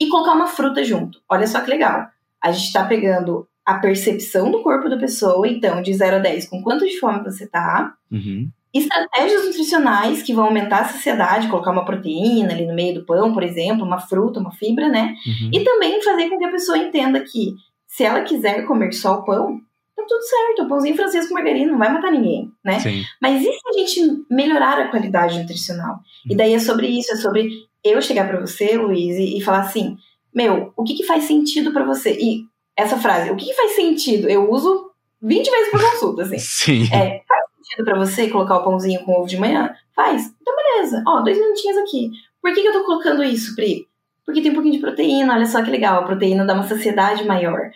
[0.00, 1.20] e colocar uma fruta junto.
[1.28, 2.08] Olha só que legal.
[2.42, 6.48] A gente tá pegando a percepção do corpo da pessoa, então, de 0 a 10,
[6.48, 11.70] com quanto de fome você tá, uhum estratégias nutricionais que vão aumentar a saciedade, colocar
[11.70, 15.14] uma proteína ali no meio do pão, por exemplo, uma fruta, uma fibra, né?
[15.26, 15.50] Uhum.
[15.52, 17.54] E também fazer com que a pessoa entenda que
[17.86, 19.58] se ela quiser comer só o pão,
[19.96, 22.78] tá tudo certo, o pãozinho francês com margarina não vai matar ninguém, né?
[22.78, 23.02] Sim.
[23.20, 25.94] Mas e se a gente melhorar a qualidade nutricional?
[25.94, 26.32] Uhum.
[26.32, 27.50] E daí é sobre isso, é sobre
[27.82, 29.96] eu chegar para você, Luiz, e, e, falar assim,
[30.34, 32.12] meu, o que que faz sentido para você?
[32.12, 32.44] E
[32.76, 34.28] essa frase, o que que faz sentido?
[34.28, 34.90] Eu uso
[35.22, 36.38] 20 vezes por consulta, assim.
[36.38, 36.82] Sim.
[36.94, 37.22] É,
[37.68, 39.74] sentido para você colocar o pãozinho com ovo de manhã?
[39.94, 40.32] Faz.
[40.40, 41.02] Então, beleza.
[41.06, 42.10] Ó, dois minutinhos aqui.
[42.40, 43.86] Por que, que eu tô colocando isso, Pri?
[44.24, 46.00] Porque tem um pouquinho de proteína, olha só que legal.
[46.00, 47.70] A proteína dá uma saciedade maior.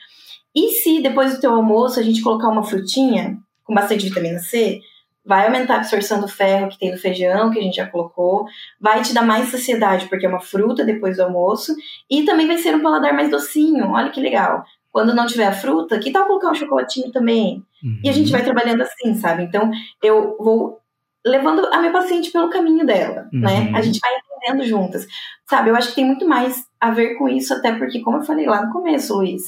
[0.55, 4.81] E se depois do teu almoço a gente colocar uma frutinha com bastante vitamina C,
[5.24, 8.44] vai aumentar a absorção do ferro que tem no feijão, que a gente já colocou,
[8.81, 11.74] vai te dar mais saciedade, porque é uma fruta depois do almoço,
[12.11, 14.64] e também vai ser um paladar mais docinho, olha que legal.
[14.92, 17.64] Quando não tiver a fruta, que tal colocar um chocolatinho também?
[17.83, 18.00] Uhum.
[18.05, 18.33] E a gente uhum.
[18.33, 19.42] vai trabalhando assim, sabe?
[19.42, 19.70] Então,
[20.02, 20.78] eu vou
[21.24, 23.40] levando a minha paciente pelo caminho dela, uhum.
[23.40, 23.72] né?
[23.74, 25.07] A gente vai entendendo juntas.
[25.48, 28.22] Sabe, eu acho que tem muito mais a ver com isso, até porque, como eu
[28.22, 29.44] falei lá no começo, Luiz,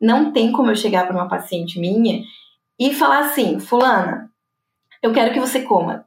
[0.00, 2.22] Não tem como eu chegar para uma paciente minha
[2.78, 4.30] e falar assim, fulana,
[5.02, 6.06] eu quero que você coma.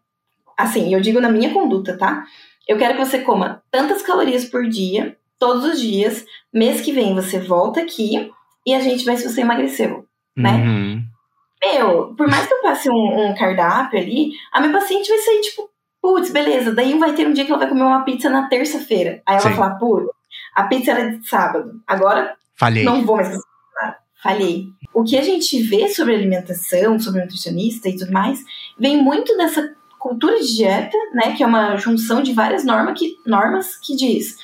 [0.58, 2.26] Assim, eu digo na minha conduta, tá?
[2.68, 6.26] Eu quero que você coma tantas calorias por dia, todos os dias.
[6.52, 8.32] Mês que vem você volta aqui
[8.66, 10.52] e a gente vai se você emagreceu, né?
[10.52, 11.04] Uhum.
[11.62, 15.42] Meu, por mais que eu passe um, um cardápio ali, a minha paciente vai sair
[15.42, 15.70] tipo,
[16.02, 16.74] putz, beleza.
[16.74, 19.22] Daí vai ter um dia que ela vai comer uma pizza na terça-feira.
[19.26, 19.48] Aí ela Sim.
[19.50, 20.14] vai falar, pô,
[20.54, 21.72] a pizza era de sábado.
[21.88, 22.84] Agora Falhei.
[22.84, 23.38] não vou mais.
[24.22, 24.68] Falhei.
[24.94, 28.42] O que a gente vê sobre alimentação, sobre nutricionista e tudo mais,
[28.80, 31.34] vem muito dessa cultura de dieta, né?
[31.36, 34.38] Que é uma junção de várias normas que, normas que diz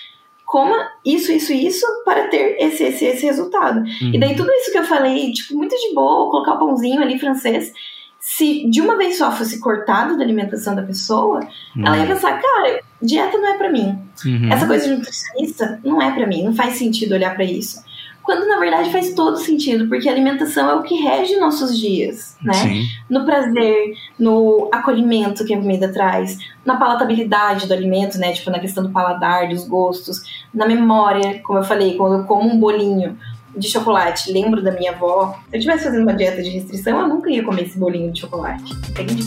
[0.49, 3.81] coma isso, isso, isso para ter esse, esse, esse resultado.
[3.81, 4.11] Uhum.
[4.15, 7.19] E daí tudo isso que eu falei, tipo, muito de boa, colocar o pãozinho ali
[7.19, 7.71] francês,
[8.19, 12.81] se de uma vez só fosse cortado da alimentação da pessoa, ela ia pensar, cara,
[12.99, 13.95] dieta não é pra mim.
[14.25, 14.51] Uhum.
[14.51, 17.83] Essa coisa de nutricionista não é pra mim, não faz sentido olhar pra isso.
[18.23, 22.37] Quando na verdade faz todo sentido, porque a alimentação é o que rege nossos dias,
[22.41, 22.53] né?
[22.53, 22.83] Sim.
[23.09, 28.31] No prazer, no acolhimento que a comida traz, na palatabilidade do alimento, né?
[28.33, 30.21] Tipo, na questão do paladar, dos gostos,
[30.53, 33.17] na memória, como eu falei, quando eu como um bolinho
[33.55, 35.39] de chocolate, lembro da minha avó.
[35.49, 38.21] Se eu estivesse fazendo uma dieta de restrição, eu nunca ia comer esse bolinho de
[38.21, 38.71] chocolate.
[38.89, 39.23] Entende?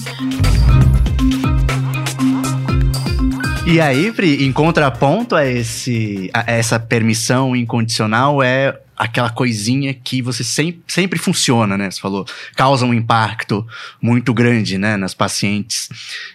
[3.72, 10.20] E aí, Pri, em contraponto a, esse, a essa permissão incondicional, é aquela coisinha que
[10.20, 11.90] você sempre, sempre funciona, né?
[11.90, 13.66] Você falou, causa um impacto
[13.98, 15.88] muito grande, né, nas pacientes.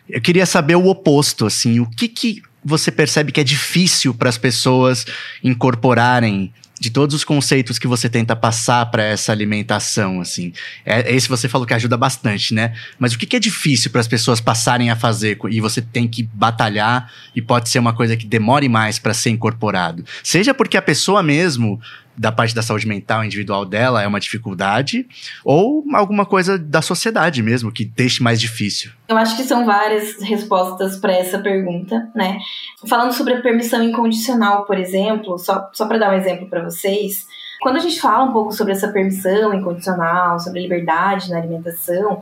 [0.09, 4.29] Eu queria saber o oposto, assim, o que que você percebe que é difícil para
[4.29, 5.05] as pessoas
[5.43, 10.53] incorporarem de todos os conceitos que você tenta passar para essa alimentação, assim.
[10.85, 12.73] É, esse você falou que ajuda bastante, né?
[12.99, 16.07] Mas o que, que é difícil para as pessoas passarem a fazer e você tem
[16.07, 20.05] que batalhar e pode ser uma coisa que demore mais para ser incorporado?
[20.23, 21.79] Seja porque a pessoa mesmo
[22.17, 25.07] da parte da saúde mental individual dela é uma dificuldade
[25.45, 28.91] ou alguma coisa da sociedade mesmo que deixe mais difícil.
[29.07, 32.39] Eu acho que são várias respostas para essa pergunta, né?
[32.87, 37.27] Falando sobre a permissão incondicional, por exemplo, só, só para dar um exemplo para vocês,
[37.61, 42.21] quando a gente fala um pouco sobre essa permissão incondicional, sobre a liberdade na alimentação,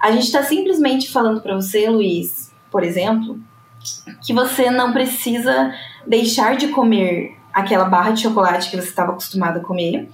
[0.00, 3.38] a gente está simplesmente falando para você, Luiz, por exemplo,
[4.24, 5.72] que você não precisa
[6.06, 10.08] deixar de comer aquela barra de chocolate que você estava acostumado a comer,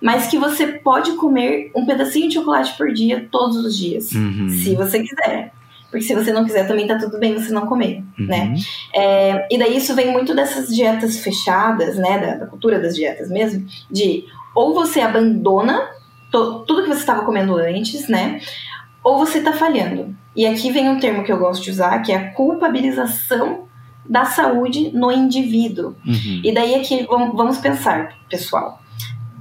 [0.00, 4.48] mas que você pode comer um pedacinho de chocolate por dia todos os dias, Uhum.
[4.48, 5.52] se você quiser.
[5.90, 8.26] Porque se você não quiser, também tá tudo bem você não comer, Uhum.
[8.26, 8.54] né?
[8.94, 12.18] É, e daí isso vem muito dessas dietas fechadas, né?
[12.18, 15.80] Da, da cultura das dietas mesmo, de ou você abandona
[16.30, 18.40] to- tudo que você estava comendo antes, né?
[19.04, 20.14] Ou você tá falhando.
[20.34, 23.66] E aqui vem um termo que eu gosto de usar, que é a culpabilização
[24.08, 25.94] da saúde no indivíduo.
[26.06, 26.40] Uhum.
[26.44, 28.80] E daí aqui vamos vamos pensar, pessoal.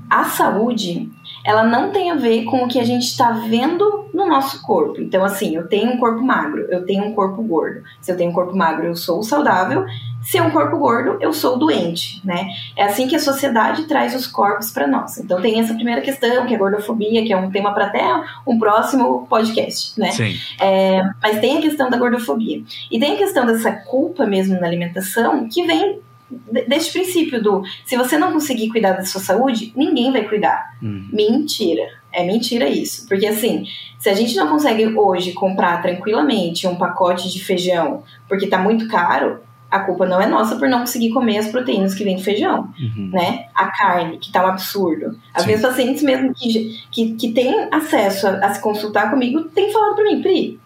[0.09, 1.09] A saúde,
[1.45, 4.99] ela não tem a ver com o que a gente está vendo no nosso corpo.
[4.99, 7.83] Então, assim, eu tenho um corpo magro, eu tenho um corpo gordo.
[8.01, 9.85] Se eu tenho um corpo magro, eu sou saudável.
[10.23, 12.47] Se é um corpo gordo, eu sou doente, né?
[12.75, 15.19] É assim que a sociedade traz os corpos para nós.
[15.19, 18.01] Então tem essa primeira questão, que é a gordofobia, que é um tema para até
[18.47, 20.11] um próximo podcast, né?
[20.11, 20.33] Sim.
[20.59, 22.63] É, mas tem a questão da gordofobia.
[22.89, 27.63] E tem a questão dessa culpa mesmo na alimentação, que vem de- deste princípio do
[27.85, 30.75] se você não conseguir cuidar da sua saúde, ninguém vai cuidar.
[30.81, 31.07] Uhum.
[31.11, 31.83] Mentira.
[32.11, 33.07] É mentira isso.
[33.07, 33.65] Porque assim,
[33.99, 38.87] se a gente não consegue hoje comprar tranquilamente um pacote de feijão porque tá muito
[38.87, 42.23] caro, a culpa não é nossa por não conseguir comer as proteínas que vem do
[42.23, 43.09] feijão Uhum.
[43.11, 43.47] né?
[43.53, 45.17] A carne, que tá um absurdo.
[45.33, 45.49] Às Sim.
[45.49, 49.95] vezes pacientes mesmo que, que, que têm acesso a, a se consultar comigo têm falado
[49.95, 50.59] pra mim, Pri,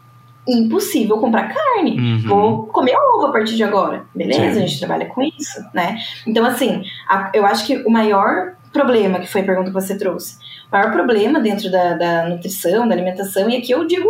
[0.51, 1.99] impossível comprar carne.
[1.99, 2.23] Uhum.
[2.27, 4.05] Vou comer ovo a partir de agora.
[4.15, 4.63] Beleza, Sim.
[4.63, 5.97] a gente trabalha com isso, né?
[6.25, 9.97] Então, assim, a- eu acho que o maior problema, que foi a pergunta que você
[9.97, 10.37] trouxe,
[10.69, 14.07] o maior problema dentro da, da nutrição, da alimentação, e aqui eu digo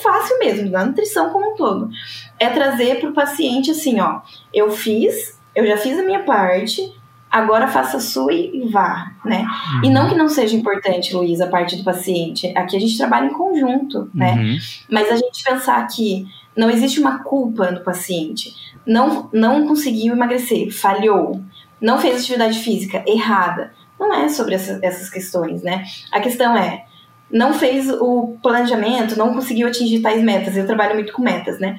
[0.00, 1.88] fácil mesmo, da nutrição como um todo,
[2.38, 4.20] é trazer pro paciente assim, ó,
[4.52, 6.82] eu fiz, eu já fiz a minha parte,
[7.30, 9.44] agora faça a sua e vá, né?
[9.84, 12.52] E não que não seja importante, Luiz, a parte do paciente.
[12.56, 14.34] Aqui a gente trabalha em conjunto, né?
[14.34, 14.56] Uhum.
[14.90, 18.54] Mas a gente pensar que não existe uma culpa no paciente.
[18.86, 21.42] Não, não conseguiu emagrecer, falhou.
[21.80, 23.72] Não fez atividade física, errada.
[23.98, 25.84] Não é sobre essa- essas questões, né?
[26.12, 26.84] A questão é,
[27.30, 30.56] não fez o planejamento, não conseguiu atingir tais metas.
[30.56, 31.78] Eu trabalho muito com metas, né?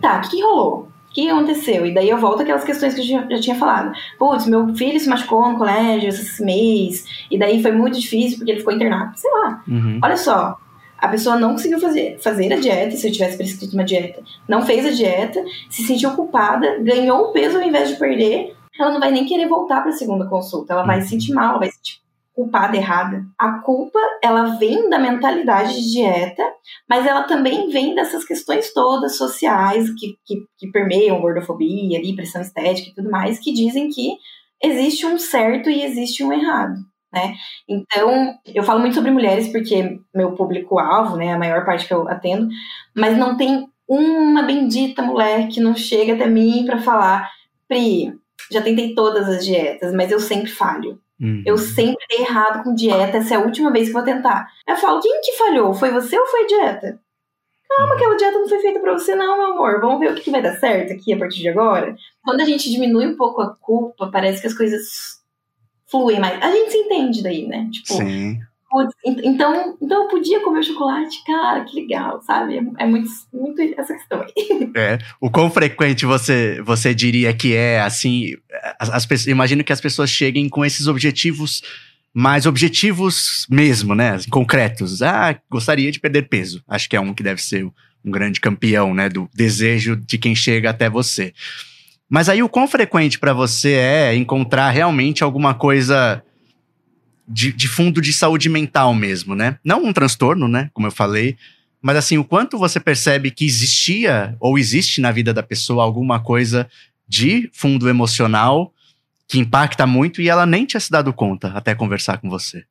[0.00, 0.88] Tá, o que, que rolou?
[1.16, 1.86] O que aconteceu?
[1.86, 3.92] E daí eu volto àquelas questões que eu já, tinha falado.
[4.18, 8.50] Putz, meu filho se machucou no colégio esse mês, e daí foi muito difícil porque
[8.50, 9.16] ele ficou internado.
[9.16, 9.98] Sei lá, Uhum.
[10.02, 10.58] Olha só,
[10.98, 14.62] a pessoa não conseguiu fazer, fazer a dieta, se eu tivesse prescrito uma dieta, não
[14.62, 19.00] fez a dieta, se sentiu culpada, ganhou o peso ao invés de perder, ela não
[19.00, 21.70] vai nem querer voltar para a segunda consulta, ela vai se sentir mal, ela vai
[21.70, 22.00] sentir
[22.36, 23.24] culpada errada.
[23.38, 26.42] A culpa, ela vem da mentalidade de dieta,
[26.88, 32.42] mas ela também vem dessas questões todas sociais que, que, que permeiam gordofobia, ali, pressão
[32.42, 34.18] estética e tudo mais, que dizem que
[34.62, 36.74] existe um certo e existe um errado.
[37.10, 37.34] Né?
[37.66, 42.06] Então, eu falo muito sobre mulheres porque meu público-alvo, né, a maior parte que eu
[42.06, 42.48] atendo,
[42.94, 47.30] mas não tem uma bendita mulher que não chega até mim para falar,
[47.66, 48.12] Pri,
[48.52, 51.00] já tentei todas as dietas, mas eu sempre falho.
[51.20, 51.42] Uhum.
[51.46, 54.48] Eu sempre dei errado com dieta, essa é a última vez que vou tentar.
[54.68, 55.72] Eu falo, quem que falhou?
[55.72, 57.00] Foi você ou foi a dieta?
[57.68, 57.96] Calma, uhum.
[57.96, 59.80] aquela dieta não foi feita pra você, não, meu amor.
[59.80, 61.96] Vamos ver o que, que vai dar certo aqui a partir de agora.
[62.22, 65.20] Quando a gente diminui um pouco a culpa, parece que as coisas
[65.86, 66.40] fluem mais.
[66.42, 67.68] A gente se entende daí, né?
[67.72, 68.40] Tipo, Sim.
[68.76, 72.58] Putz, então, então eu podia comer chocolate, cara, que legal, sabe?
[72.76, 74.70] É, muito, muito essa questão aí.
[74.76, 74.98] É.
[75.18, 78.32] O quão frequente você, você diria que é, assim,
[78.78, 81.62] as, as imagino que as pessoas cheguem com esses objetivos
[82.12, 84.10] mais objetivos mesmo, né?
[84.10, 85.00] Assim, concretos.
[85.00, 86.62] Ah, gostaria de perder peso.
[86.68, 89.08] Acho que é um que deve ser um grande campeão, né?
[89.08, 91.32] Do desejo de quem chega até você.
[92.10, 96.22] Mas aí o quão frequente para você é encontrar realmente alguma coisa
[97.28, 99.58] de, de fundo de saúde mental mesmo, né?
[99.64, 100.70] Não um transtorno, né?
[100.72, 101.36] Como eu falei,
[101.80, 106.20] mas assim, o quanto você percebe que existia ou existe na vida da pessoa alguma
[106.20, 106.68] coisa
[107.06, 108.72] de fundo emocional
[109.28, 112.64] que impacta muito e ela nem tinha se dado conta até conversar com você.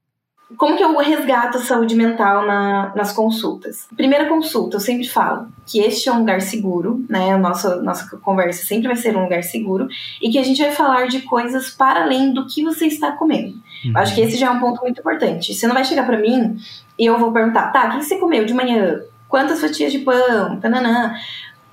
[0.58, 3.88] Como que eu resgato a saúde mental na, nas consultas?
[3.95, 7.34] Primeira consulta, eu sempre falo que este é um lugar seguro, né?
[7.34, 9.88] A nossa, nossa conversa sempre vai ser um lugar seguro
[10.21, 13.55] e que a gente vai falar de coisas para além do que você está comendo.
[13.84, 13.91] Uhum.
[13.95, 15.51] Acho que esse já é um ponto muito importante.
[15.51, 16.58] Você não vai chegar para mim
[16.97, 19.01] e eu vou perguntar, tá, o que você comeu de manhã?
[19.27, 20.60] Quantas fatias de pão?
[20.60, 21.15] Tananã.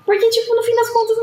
[0.05, 1.17] Porque, tipo, no fim das contas,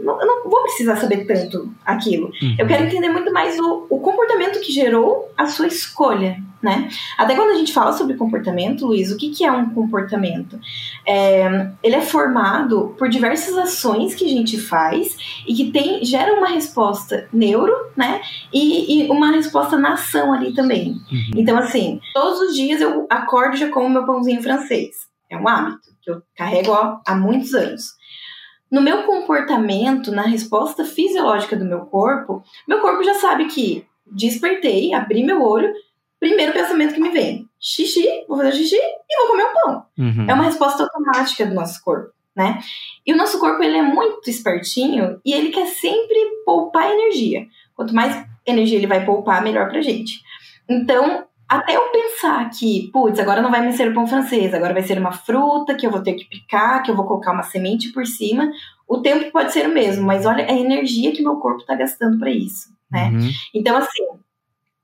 [0.00, 2.30] não, eu não vou precisar saber tanto aquilo.
[2.42, 2.56] Uhum.
[2.58, 6.88] Eu quero entender muito mais o, o comportamento que gerou a sua escolha, né?
[7.18, 10.58] Até quando a gente fala sobre comportamento, Luiz, o que, que é um comportamento?
[11.06, 15.16] É, ele é formado por diversas ações que a gente faz
[15.46, 18.20] e que tem, gera uma resposta neuro, né?
[18.52, 20.92] E, e uma resposta na ação ali também.
[21.10, 21.30] Uhum.
[21.36, 25.10] Então, assim, todos os dias eu acordo e já como meu pãozinho francês.
[25.30, 27.99] É um hábito que eu carrego ó, há muitos anos.
[28.70, 34.92] No meu comportamento, na resposta fisiológica do meu corpo, meu corpo já sabe que despertei,
[34.94, 35.72] abri meu olho,
[36.20, 39.86] primeiro pensamento que me vem: xixi, vou fazer xixi e vou comer um pão.
[39.98, 40.26] Uhum.
[40.28, 42.60] É uma resposta automática do nosso corpo, né?
[43.04, 47.46] E o nosso corpo ele é muito espertinho e ele quer sempre poupar energia.
[47.74, 50.20] Quanto mais energia ele vai poupar, melhor pra gente.
[50.68, 54.72] Então, até eu pensar que, putz, agora não vai mais ser o pão francês, agora
[54.72, 57.42] vai ser uma fruta que eu vou ter que picar, que eu vou colocar uma
[57.42, 58.48] semente por cima.
[58.86, 62.20] O tempo pode ser o mesmo, mas olha a energia que meu corpo está gastando
[62.20, 63.10] para isso, né?
[63.10, 63.30] Uhum.
[63.52, 64.04] Então, assim,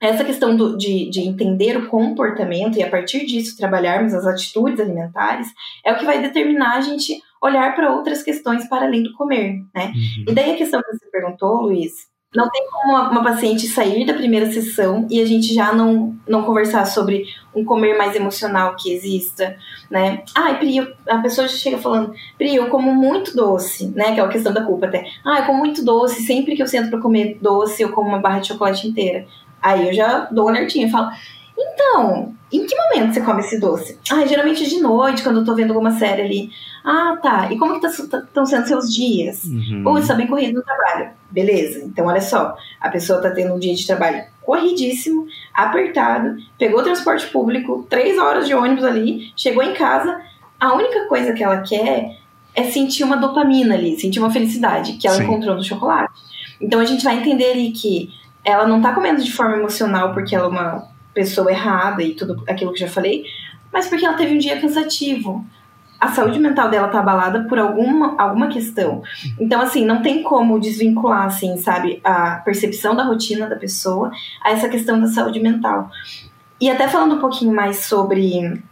[0.00, 4.80] essa questão do, de, de entender o comportamento e a partir disso trabalharmos as atitudes
[4.80, 5.46] alimentares
[5.84, 9.62] é o que vai determinar a gente olhar para outras questões para além do comer,
[9.72, 9.92] né?
[9.94, 10.24] Uhum.
[10.28, 11.92] E daí a questão que você perguntou, Luiz,
[12.34, 16.14] não tem como uma, uma, paciente sair da primeira sessão e a gente já não,
[16.28, 19.56] não conversar sobre um comer mais emocional que exista,
[19.90, 20.22] né?
[20.34, 24.08] Ai, Pri, eu, a pessoa já chega falando, Pri, eu como muito doce, né?
[24.08, 25.06] Aquela questão da culpa até.
[25.24, 28.18] Ah, eu como muito doce, sempre que eu sento para comer doce, eu como uma
[28.18, 29.26] barra de chocolate inteira.
[29.62, 31.10] Aí eu já dou um alertinho falo,
[31.58, 33.98] então, em que momento você come esse doce?
[34.10, 36.50] Ah, geralmente de noite, quando eu tô vendo alguma série ali.
[36.84, 37.50] Ah, tá.
[37.50, 39.44] E como que estão tá, tá sendo seus dias?
[39.44, 39.82] Uhum.
[39.84, 41.10] Ou está bem corrido no trabalho.
[41.30, 41.84] Beleza.
[41.84, 42.56] Então, olha só.
[42.80, 48.16] A pessoa tá tendo um dia de trabalho corridíssimo, apertado, pegou o transporte público, três
[48.16, 50.20] horas de ônibus ali, chegou em casa.
[50.60, 52.18] A única coisa que ela quer
[52.54, 55.24] é sentir uma dopamina ali, sentir uma felicidade que ela Sim.
[55.24, 56.14] encontrou no chocolate.
[56.60, 58.10] Então, a gente vai entender ali que
[58.44, 62.44] ela não tá comendo de forma emocional porque ela é uma pessoa errada e tudo
[62.46, 63.24] aquilo que já falei,
[63.72, 65.44] mas porque ela teve um dia cansativo
[66.00, 69.02] a saúde mental dela tá abalada por alguma, alguma questão.
[69.40, 74.10] Então, assim, não tem como desvincular, assim, sabe, a percepção da rotina da pessoa
[74.42, 75.90] a essa questão da saúde mental.
[76.60, 78.62] E até falando um pouquinho mais sobre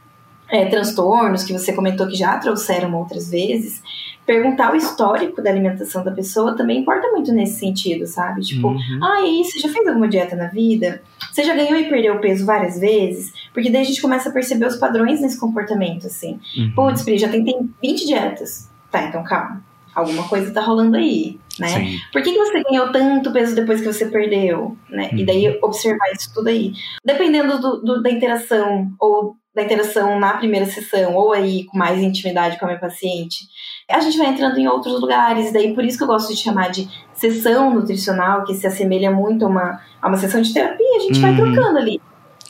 [0.49, 3.83] é, transtornos, que você comentou que já trouxeram outras vezes,
[4.27, 8.41] perguntar o histórico da alimentação da pessoa também importa muito nesse sentido, sabe?
[8.41, 9.01] Tipo, uhum.
[9.03, 11.03] ah, e aí, você já fez alguma dieta na vida?
[11.31, 13.33] Você já ganhou e perdeu peso várias vezes?
[13.53, 16.41] Porque daí a gente começa a perceber os padrões nesse comportamento, assim.
[16.57, 16.73] Uhum.
[16.75, 18.71] Putz, Pri, já tentei 20 dietas.
[18.91, 19.63] Tá, então calma.
[19.95, 21.69] Alguma coisa tá rolando aí, né?
[21.69, 21.99] Sim.
[22.13, 25.11] Por que, que você ganhou tanto peso depois que você perdeu, né?
[25.13, 25.19] Uhum.
[25.19, 25.59] E daí uhum.
[25.63, 26.73] observar isso tudo aí.
[27.05, 32.01] Dependendo do, do, da interação ou da interação na primeira sessão ou aí com mais
[32.01, 33.47] intimidade com a minha paciente,
[33.89, 35.53] a gente vai entrando em outros lugares.
[35.53, 39.45] Daí por isso que eu gosto de chamar de sessão nutricional, que se assemelha muito
[39.45, 40.97] a uma, a uma sessão de terapia.
[40.97, 41.23] A gente uhum.
[41.23, 42.01] vai trocando ali.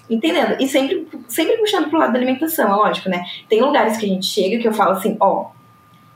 [0.08, 0.56] Entendendo?
[0.60, 3.24] E sempre, sempre puxando pro lado da alimentação, é lógico, né?
[3.48, 5.46] Tem lugares que a gente chega que eu falo assim, ó,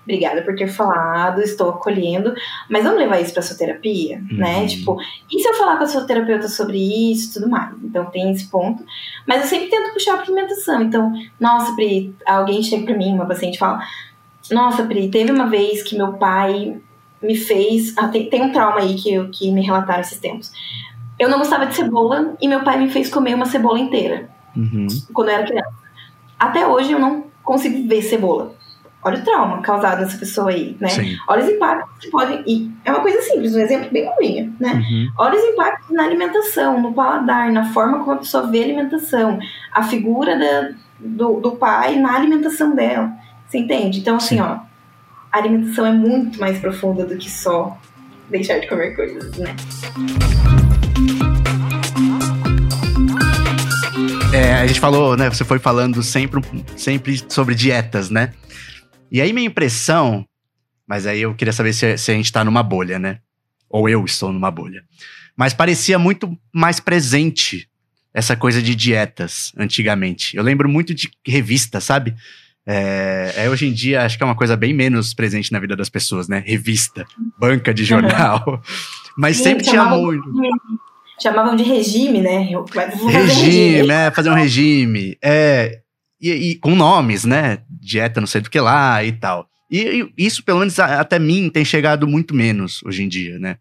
[0.08, 2.34] obrigada por ter falado, estou acolhendo,
[2.70, 4.26] mas vamos levar isso para sua terapia, né?
[4.30, 4.38] uhum.
[4.38, 4.66] né?
[4.66, 4.96] Tipo,
[5.30, 6.78] e se eu falar com a sua terapeuta sobre
[7.12, 7.74] isso e tudo mais?
[7.84, 8.82] Então tem esse ponto,
[9.26, 10.82] mas eu sempre tento puxar para alimentação.
[10.82, 13.80] Então, nossa, Pri, alguém chega para mim, uma paciente fala:
[14.50, 16.80] "Nossa, Pri, teve uma vez que meu pai
[17.22, 20.50] me fez, ah, tem, tem um trauma aí que que me relataram esses tempos.
[21.18, 24.86] Eu não gostava de cebola e meu pai me fez comer uma cebola inteira uhum.
[25.12, 25.74] quando eu era criança.
[26.38, 28.54] Até hoje eu não consigo ver cebola
[29.02, 30.88] olha o trauma causado nessa pessoa aí, né?
[30.88, 31.16] Sim.
[31.28, 32.42] Olha os impactos que podem.
[32.46, 34.72] E é uma coisa simples, um exemplo bem ruim, né?
[34.72, 35.08] Uhum.
[35.18, 39.38] Olha os impactos na alimentação, no paladar, na forma como a pessoa vê a alimentação,
[39.72, 43.12] a figura da, do, do pai na alimentação dela.
[43.46, 44.00] Você entende?
[44.00, 44.42] Então, assim, Sim.
[44.42, 44.58] ó,
[45.32, 47.78] a alimentação é muito mais profunda do que só
[48.28, 49.54] deixar de comer coisas, né?
[54.34, 55.30] É, a gente falou, né?
[55.30, 56.42] Você foi falando sempre,
[56.76, 58.32] sempre sobre dietas, né?
[59.10, 60.26] E aí minha impressão,
[60.86, 63.18] mas aí eu queria saber se, se a gente tá numa bolha, né?
[63.68, 64.82] Ou eu estou numa bolha.
[65.36, 67.68] Mas parecia muito mais presente
[68.12, 70.36] essa coisa de dietas antigamente.
[70.36, 72.14] Eu lembro muito de revista, sabe?
[72.66, 75.74] É, é, hoje em dia acho que é uma coisa bem menos presente na vida
[75.74, 76.42] das pessoas, né?
[76.44, 77.06] Revista,
[77.38, 78.42] banca de jornal.
[78.46, 78.60] Uhum.
[79.16, 80.30] Mas Sim, sempre tinha muito.
[81.20, 82.50] chamavam de regime, né?
[82.74, 85.16] regime, regime, é, fazer um regime.
[85.22, 85.80] É,
[86.20, 87.58] e, e, com nomes, né?
[87.68, 89.48] Dieta não sei do que lá e tal.
[89.70, 93.56] E, e isso, pelo menos até mim, tem chegado muito menos hoje em dia, né?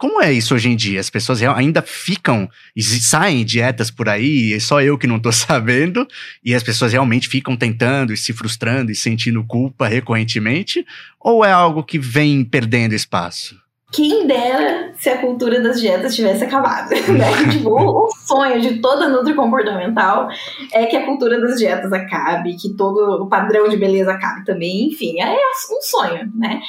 [0.00, 0.98] Como é isso hoje em dia?
[0.98, 5.30] As pessoas ainda ficam e saem dietas por aí, e só eu que não tô
[5.30, 6.08] sabendo,
[6.42, 10.86] e as pessoas realmente ficam tentando e se frustrando e sentindo culpa recorrentemente?
[11.20, 13.59] Ou é algo que vem perdendo espaço?
[13.92, 17.26] Quem dera se a cultura das dietas tivesse acabado, né?
[17.50, 20.28] tipo, o, sonho de toda nutri comportamental
[20.72, 24.88] é que a cultura das dietas acabe, que todo o padrão de beleza acabe também,
[24.88, 26.60] enfim, é um sonho, né?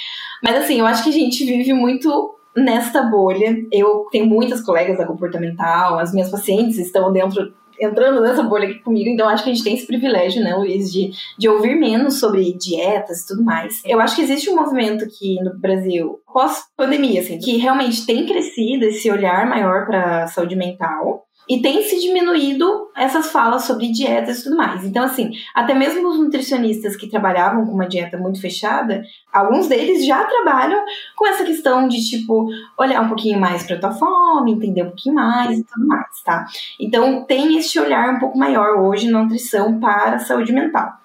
[0.44, 3.56] Mas assim, eu acho que a gente vive muito nesta bolha.
[3.72, 8.80] Eu tenho muitas colegas da comportamental, as minhas pacientes estão dentro entrando nessa bolha aqui
[8.80, 12.20] comigo, então acho que a gente tem esse privilégio, né, Luiz, de, de ouvir menos
[12.20, 13.82] sobre dietas e tudo mais.
[13.86, 18.86] Eu acho que existe um movimento aqui no Brasil, pós-pandemia, assim, que realmente tem crescido
[18.86, 21.26] esse olhar maior para saúde mental.
[21.50, 24.86] E tem se diminuído essas falas sobre dietas e tudo mais.
[24.86, 29.02] Então, assim, até mesmo os nutricionistas que trabalhavam com uma dieta muito fechada,
[29.34, 30.84] alguns deles já trabalham
[31.16, 35.16] com essa questão de, tipo, olhar um pouquinho mais para tua fome, entender um pouquinho
[35.16, 36.46] mais e tudo mais, tá?
[36.80, 41.02] Então, tem esse olhar um pouco maior hoje na nutrição para a saúde mental.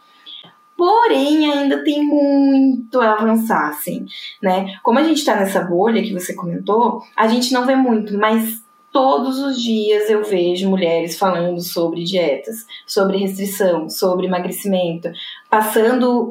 [0.77, 4.05] Porém, ainda tem muito a avançar, assim,
[4.43, 4.77] né?
[4.83, 8.63] Como a gente tá nessa bolha que você comentou, a gente não vê muito, mas
[8.97, 15.11] todos os dias eu vejo mulheres falando sobre dietas, sobre restrição, sobre emagrecimento,
[15.51, 16.31] passando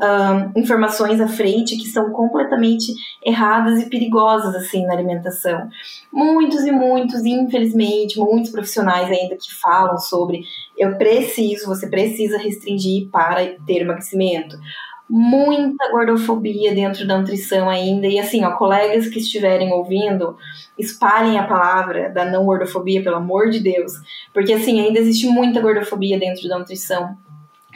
[0.56, 2.92] informações à frente que são completamente
[3.24, 5.70] erradas e perigosas assim na alimentação.
[6.12, 10.42] Muitos e muitos, infelizmente, muitos profissionais ainda que falam sobre
[10.76, 14.58] eu preciso, você precisa restringir para ter emagrecimento
[15.10, 18.08] muita gordofobia dentro da nutrição ainda.
[18.08, 20.38] E assim, ó, colegas que estiverem ouvindo,
[20.78, 23.94] espalhem a palavra da não gordofobia, pelo amor de Deus.
[24.34, 27.18] Porque assim, ainda existe muita gordofobia dentro da nutrição.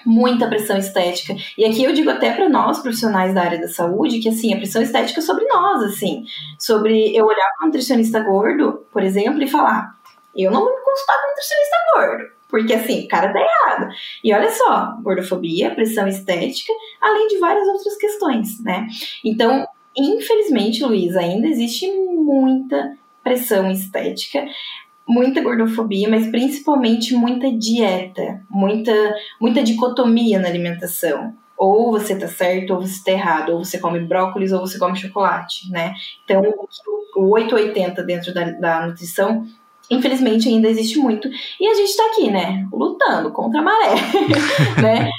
[0.06, 1.36] Muita pressão estética.
[1.58, 4.58] E aqui eu digo até para nós, profissionais da área da saúde, que assim, a
[4.58, 6.24] pressão estética é sobre nós, assim.
[6.58, 9.94] Sobre eu olhar para um nutricionista gordo, por exemplo, e falar:
[10.34, 13.94] eu não vou me consultar com um nutricionista gordo porque assim, o cara tá errado.
[14.24, 18.88] E olha só, gordofobia, pressão estética, além de várias outras questões, né?
[19.24, 24.44] Então, infelizmente, Luiz, ainda existe muita pressão estética,
[25.08, 28.94] muita gordofobia, mas principalmente muita dieta, muita,
[29.40, 31.36] muita dicotomia na alimentação.
[31.56, 34.96] Ou você tá certo, ou você tá errado, ou você come brócolis, ou você come
[34.96, 35.94] chocolate, né?
[36.24, 36.42] Então,
[37.16, 39.46] o 880 dentro da, da nutrição
[39.90, 41.28] infelizmente ainda existe muito.
[41.60, 43.96] E a gente está aqui, né, lutando contra a maré,
[44.82, 45.10] né?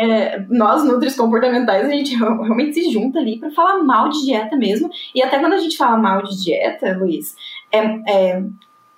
[0.00, 4.56] É, nós, nutris comportamentais, a gente realmente se junta ali para falar mal de dieta
[4.56, 4.90] mesmo.
[5.14, 7.34] E até quando a gente fala mal de dieta, Luiz,
[7.70, 8.42] é, é,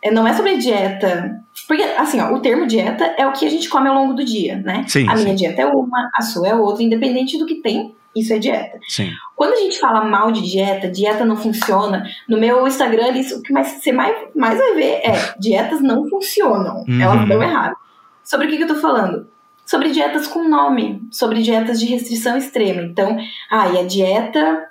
[0.03, 1.41] é não é sobre dieta.
[1.69, 4.25] Porque, assim, ó, o termo dieta é o que a gente come ao longo do
[4.25, 4.85] dia, né?
[4.89, 5.25] Sim, a sim.
[5.25, 8.79] minha dieta é uma, a sua é outra, independente do que tem isso é dieta.
[8.89, 9.11] Sim.
[9.35, 13.43] Quando a gente fala mal de dieta, dieta não funciona, no meu Instagram, isso, o
[13.43, 17.01] que mais, você mais, mais vai ver é dietas não funcionam, uhum.
[17.01, 17.77] elas dão errado.
[18.23, 19.27] Sobre o que, que eu tô falando?
[19.67, 22.83] Sobre dietas com nome, sobre dietas de restrição extrema.
[22.83, 23.17] Então,
[23.51, 24.69] ah, e a dieta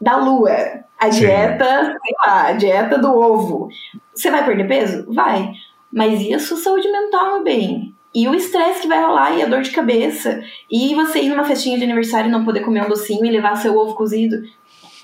[0.00, 0.50] da lua,
[0.98, 1.20] a Sim.
[1.20, 3.68] dieta, sei lá, a dieta do ovo.
[4.14, 5.06] Você vai perder peso?
[5.12, 5.52] Vai.
[5.92, 7.91] Mas e a sua saúde mental, meu bem?
[8.14, 10.42] E o estresse que vai rolar e a dor de cabeça.
[10.70, 13.56] E você ir numa festinha de aniversário e não poder comer um docinho e levar
[13.56, 14.42] seu ovo cozido.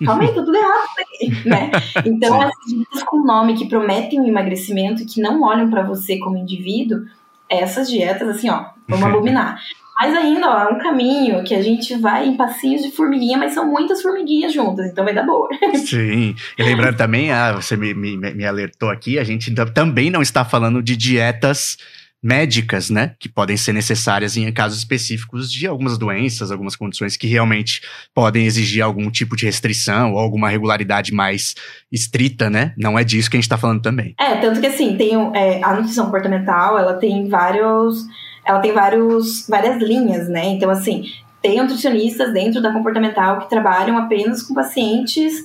[0.05, 1.71] Calma aí, tá tudo errado aqui, né?
[2.05, 6.19] Então, as dietas com nome que prometem um emagrecimento e que não olham para você
[6.19, 7.05] como indivíduo,
[7.49, 9.59] essas dietas, assim, ó, vamos abominar.
[10.01, 13.53] Mas ainda, ó, é um caminho que a gente vai em passinhos de formiguinha, mas
[13.53, 15.49] são muitas formiguinhas juntas, então vai dar boa.
[15.75, 16.37] Sim.
[16.57, 20.45] E lembrando também, ah, você me, me, me alertou aqui, a gente também não está
[20.45, 21.77] falando de dietas
[22.23, 27.27] médicas, né, que podem ser necessárias em casos específicos de algumas doenças, algumas condições que
[27.27, 27.81] realmente
[28.15, 31.55] podem exigir algum tipo de restrição ou alguma regularidade mais
[31.93, 32.75] estrita, né?
[32.77, 34.15] Não é disso que a gente está falando também.
[34.19, 38.05] É, tanto que assim, tem é, a nutrição comportamental, ela tem vários,
[38.45, 40.45] ela tem vários, várias linhas, né?
[40.47, 41.05] Então assim,
[41.41, 45.45] tem nutricionistas dentro da comportamental que trabalham apenas com pacientes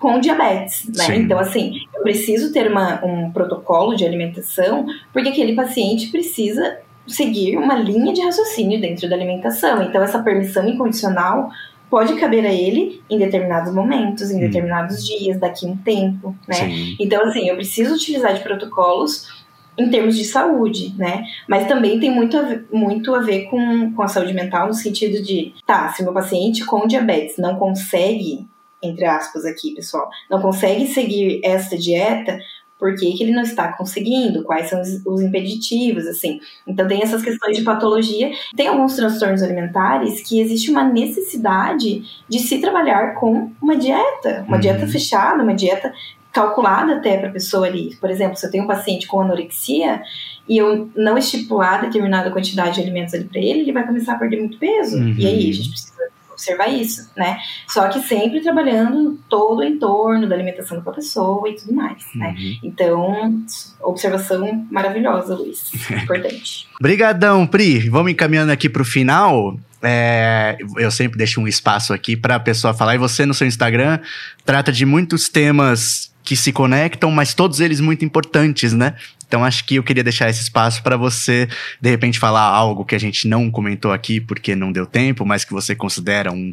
[0.00, 1.04] com diabetes, né?
[1.04, 1.14] Sim.
[1.16, 7.58] Então, assim, eu preciso ter uma, um protocolo de alimentação, porque aquele paciente precisa seguir
[7.58, 9.82] uma linha de raciocínio dentro da alimentação.
[9.82, 11.50] Então, essa permissão incondicional
[11.90, 14.40] pode caber a ele em determinados momentos, em hum.
[14.40, 16.54] determinados dias, daqui a um tempo, né?
[16.54, 16.96] Sim.
[16.98, 19.28] Então, assim, eu preciso utilizar de protocolos
[19.76, 21.24] em termos de saúde, né?
[21.46, 24.74] Mas também tem muito a ver, muito a ver com, com a saúde mental, no
[24.74, 28.46] sentido de, tá, se meu paciente com diabetes não consegue
[28.82, 32.38] entre aspas aqui, pessoal, não consegue seguir esta dieta,
[32.80, 34.42] por que, que ele não está conseguindo?
[34.42, 36.40] Quais são os, os impeditivos, assim?
[36.66, 38.30] Então tem essas questões de patologia.
[38.56, 44.56] Tem alguns transtornos alimentares que existe uma necessidade de se trabalhar com uma dieta, uma
[44.56, 44.60] uhum.
[44.60, 45.92] dieta fechada, uma dieta
[46.32, 47.94] calculada até para a pessoa ali.
[48.00, 50.00] Por exemplo, se eu tenho um paciente com anorexia
[50.48, 54.18] e eu não estipular determinada quantidade de alimentos ali para ele, ele vai começar a
[54.18, 54.96] perder muito peso.
[54.96, 55.14] Uhum.
[55.18, 55.92] E aí a gente precisa
[56.40, 57.38] observar isso, né?
[57.68, 62.28] Só que sempre trabalhando todo o entorno da alimentação da pessoa e tudo mais, né?
[62.28, 62.34] uhum.
[62.34, 62.56] né?
[62.62, 63.44] Então,
[63.82, 65.70] observação maravilhosa, Luiz.
[66.02, 66.66] Importante.
[66.78, 67.88] Obrigadão, Pri.
[67.90, 69.56] Vamos encaminhando aqui para o final.
[69.82, 72.94] É, eu sempre deixo um espaço aqui para a pessoa falar.
[72.94, 74.00] E você no seu Instagram
[74.44, 78.94] trata de muitos temas que se conectam, mas todos eles muito importantes, né?
[79.30, 81.48] Então acho que eu queria deixar esse espaço para você,
[81.80, 85.44] de repente, falar algo que a gente não comentou aqui porque não deu tempo, mas
[85.44, 86.52] que você considera um,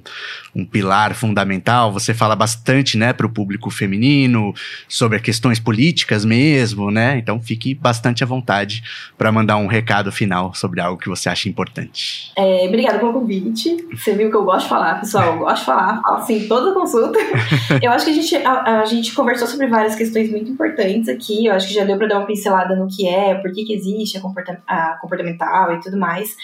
[0.55, 1.91] um pilar fundamental.
[1.91, 4.53] Você fala bastante, né, para o público feminino,
[4.87, 7.17] sobre questões políticas mesmo, né?
[7.17, 8.83] Então fique bastante à vontade
[9.17, 12.31] para mandar um recado final sobre algo que você acha importante.
[12.37, 13.87] É, obrigada pelo convite.
[13.91, 15.33] Você viu que eu gosto de falar, pessoal.
[15.33, 17.17] Eu gosto de falar, falo assim, toda consulta.
[17.81, 21.47] eu acho que a gente, a, a gente conversou sobre várias questões muito importantes aqui.
[21.47, 23.73] Eu acho que já deu para dar uma pincelada no que é, por que, que
[23.73, 26.35] existe a, comporta a comportamental e tudo mais.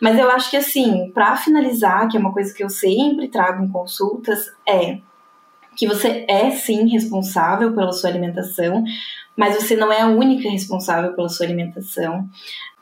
[0.00, 3.62] Mas eu acho que, assim, para finalizar, que é uma coisa que eu sempre trago
[3.62, 4.98] em consultas, é
[5.76, 8.82] que você é sim responsável pela sua alimentação,
[9.36, 12.28] mas você não é a única responsável pela sua alimentação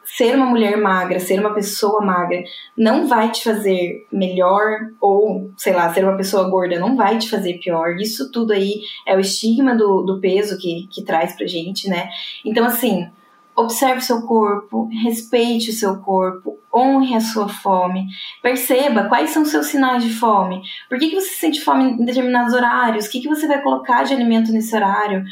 [0.07, 2.43] ser uma mulher magra, ser uma pessoa magra,
[2.77, 7.29] não vai te fazer melhor, ou, sei lá, ser uma pessoa gorda não vai te
[7.29, 7.97] fazer pior.
[7.97, 12.09] Isso tudo aí é o estigma do, do peso que, que traz pra gente, né?
[12.45, 13.11] Então, assim,
[13.57, 18.07] observe o seu corpo, respeite o seu corpo, honre a sua fome,
[18.43, 20.63] perceba quais são os seus sinais de fome.
[20.89, 23.07] Por que, que você sente fome em determinados horários?
[23.07, 25.25] O que, que você vai colocar de alimento nesse horário?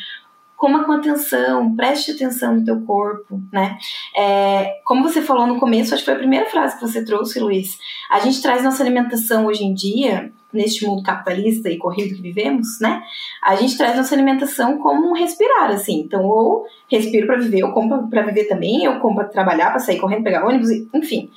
[0.64, 3.76] Coma com atenção, preste atenção no teu corpo, né?
[4.16, 7.38] É, como você falou no começo, acho que foi a primeira frase que você trouxe,
[7.38, 7.78] Luiz.
[8.10, 12.80] A gente traz nossa alimentação hoje em dia, neste mundo capitalista e corrido que vivemos,
[12.80, 13.02] né?
[13.42, 16.00] A gente traz nossa alimentação como um respirar, assim.
[16.00, 19.80] Então, ou respiro para viver, ou como para viver também, ou como para trabalhar, para
[19.80, 21.30] sair correndo, pegar ônibus, enfim.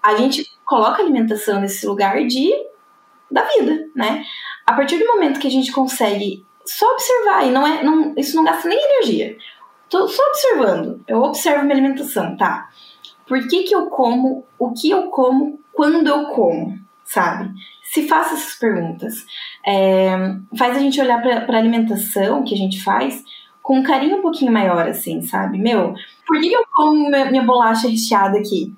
[0.00, 2.52] A gente coloca a alimentação nesse lugar de
[3.28, 4.24] da vida, né?
[4.64, 8.36] A partir do momento que a gente consegue só observar, e não é, não, isso
[8.36, 9.36] não gasta nem energia.
[9.88, 11.02] Tô só observando.
[11.06, 12.70] Eu observo minha alimentação, tá?
[13.26, 17.50] Por que, que eu como, o que eu como, quando eu como, sabe?
[17.82, 19.26] Se faça essas perguntas.
[19.66, 20.16] É,
[20.56, 23.24] faz a gente olhar para a alimentação que a gente faz
[23.62, 25.58] com um carinho um pouquinho maior, assim, sabe?
[25.58, 25.94] Meu,
[26.26, 28.74] por que, eu como minha, minha bolacha recheada aqui?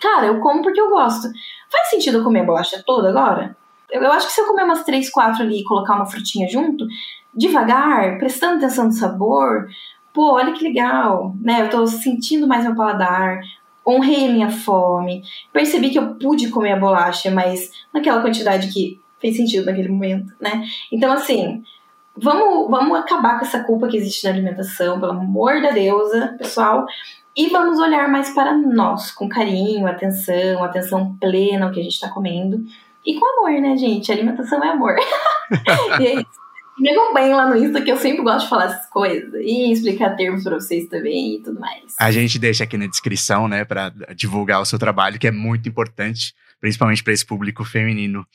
[0.00, 1.28] Cara, eu como porque eu gosto.
[1.70, 3.56] Faz sentido eu comer a bolacha toda agora?
[3.94, 6.86] Eu, acho que se eu comer umas três, quatro ali e colocar uma frutinha junto,
[7.34, 9.68] devagar, prestando atenção no sabor,
[10.12, 11.62] pô, olha que legal, né?
[11.62, 13.40] Eu tô sentindo mais meu paladar,
[13.86, 15.22] honrei a minha fome,
[15.52, 20.32] percebi que eu pude comer a bolacha, mas naquela quantidade que fez sentido naquele momento,
[20.40, 20.64] né?
[20.90, 21.62] Então, assim,
[22.16, 26.86] vamos, vamos acabar com essa culpa que existe na alimentação, pelo amor da deusa, pessoal,
[27.36, 31.94] e vamos olhar mais para nós, com carinho, atenção, atenção plena ao que a gente
[31.94, 32.64] está comendo.
[33.04, 34.10] E com amor, né, gente?
[34.10, 34.96] alimentação é amor.
[36.00, 36.44] e é isso.
[36.78, 40.16] Me acompanhem lá no Insta, que eu sempre gosto de falar essas coisas e explicar
[40.16, 41.94] termos para vocês também e tudo mais.
[42.00, 45.68] A gente deixa aqui na descrição, né, para divulgar o seu trabalho, que é muito
[45.68, 48.26] importante, principalmente para esse público feminino.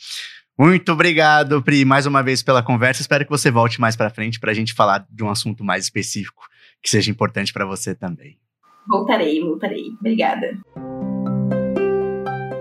[0.57, 3.01] Muito obrigado, Pri, mais uma vez pela conversa.
[3.01, 5.85] Espero que você volte mais para frente para a gente falar de um assunto mais
[5.85, 6.43] específico
[6.81, 8.37] que seja importante para você também.
[8.87, 9.91] Voltarei, voltarei.
[9.99, 10.57] Obrigada.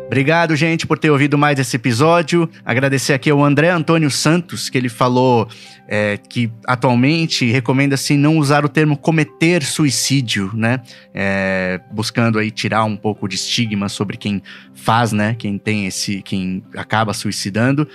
[0.09, 2.49] Obrigado, gente, por ter ouvido mais esse episódio.
[2.65, 5.47] Agradecer aqui ao André Antônio Santos, que ele falou
[5.87, 10.81] é, que atualmente recomenda-se não usar o termo cometer suicídio, né?
[11.13, 14.43] É, buscando aí tirar um pouco de estigma sobre quem
[14.75, 15.37] faz, né?
[15.39, 17.87] Quem tem esse, quem acaba suicidando.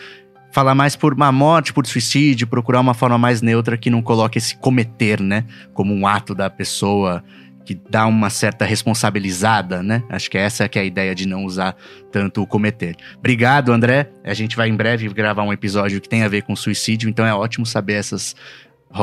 [0.51, 4.37] Falar mais por uma morte, por suicídio, procurar uma forma mais neutra que não coloque
[4.37, 5.45] esse cometer, né?
[5.73, 7.23] Como um ato da pessoa
[7.65, 10.03] que dá uma certa responsabilizada, né?
[10.09, 11.75] Acho que essa que é a ideia de não usar
[12.11, 12.95] tanto o cometer.
[13.17, 14.09] Obrigado, André.
[14.23, 17.25] A gente vai em breve gravar um episódio que tem a ver com suicídio, então
[17.25, 18.35] é ótimo saber essas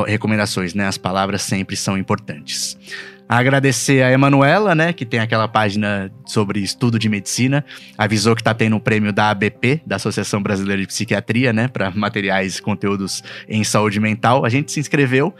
[0.06, 0.86] recomendações, né?
[0.86, 2.78] As palavras sempre são importantes.
[3.32, 7.64] Agradecer a Emanuela, né, que tem aquela página sobre estudo de medicina,
[7.96, 11.92] avisou que está tendo um prêmio da ABP, da Associação Brasileira de Psiquiatria, né, para
[11.92, 14.44] materiais e conteúdos em saúde mental.
[14.44, 15.32] A gente se inscreveu.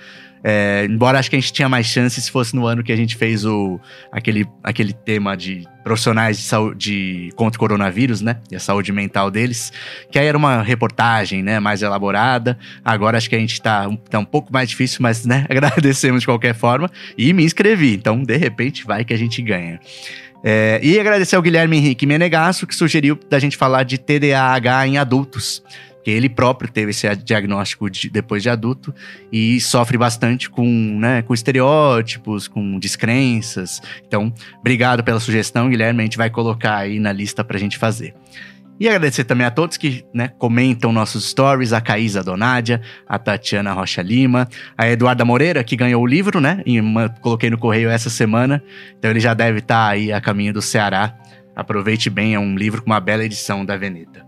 [0.43, 2.97] É, embora acho que a gente tinha mais chance se fosse no ano que a
[2.97, 3.79] gente fez o,
[4.11, 8.37] aquele, aquele tema de profissionais de saúde contra o coronavírus, né?
[8.51, 9.73] E a saúde mental deles.
[10.11, 11.61] Que aí era uma reportagem, né?
[11.61, 12.59] Mais elaborada.
[12.85, 15.47] Agora acho que a gente tá, tá um pouco mais difícil, mas, né?
[15.51, 16.91] Agradecemos de qualquer forma.
[17.17, 17.95] E me inscrevi.
[17.95, 19.81] Então, de repente, vai que a gente ganha.
[20.43, 24.97] É, e agradecer ao Guilherme Henrique Menegasso, que sugeriu da gente falar de TDAH em
[24.97, 25.63] adultos
[26.03, 28.95] que ele próprio teve esse diagnóstico de, depois de adulto
[29.31, 30.67] e sofre bastante com,
[30.99, 33.81] né, com estereótipos, com descrenças.
[34.07, 36.01] Então, obrigado pela sugestão, Guilherme.
[36.01, 38.15] A gente vai colocar aí na lista para a gente fazer.
[38.81, 43.75] E agradecer também a todos que né, comentam nossos stories, a Caísa Donádia, a Tatiana
[43.75, 46.63] Rocha Lima, a Eduarda Moreira, que ganhou o livro, né?
[46.65, 48.63] E uma, coloquei no correio essa semana.
[48.99, 51.15] Então ele já deve estar tá aí a caminho do Ceará.
[51.55, 54.25] Aproveite bem, é um livro com uma bela edição da Veneta.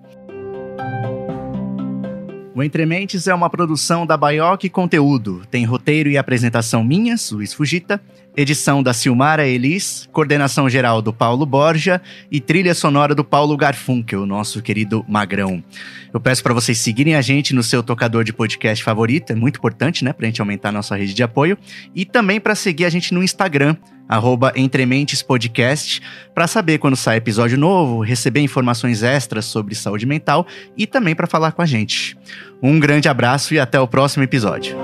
[2.55, 5.43] O Entre Mentes é uma produção da Baioc Conteúdo.
[5.51, 7.99] Tem roteiro e apresentação minhas, Luiz Fugita,
[8.37, 12.01] edição da Silmara Elis, coordenação geral do Paulo Borja
[12.31, 15.65] e trilha sonora do Paulo Garfunkel, nosso querido Magrão.
[16.13, 19.57] Eu peço para vocês seguirem a gente no seu tocador de podcast favorito, é muito
[19.57, 21.57] importante, né, pra gente aumentar a nossa rede de apoio,
[21.95, 23.77] e também para seguir a gente no Instagram,
[24.13, 26.03] arroba Entrementes Podcast,
[26.35, 30.47] para saber quando sai episódio novo, receber informações extras sobre saúde mental
[30.77, 32.17] e também para falar com a gente.
[32.63, 34.77] Um grande abraço e até o próximo episódio.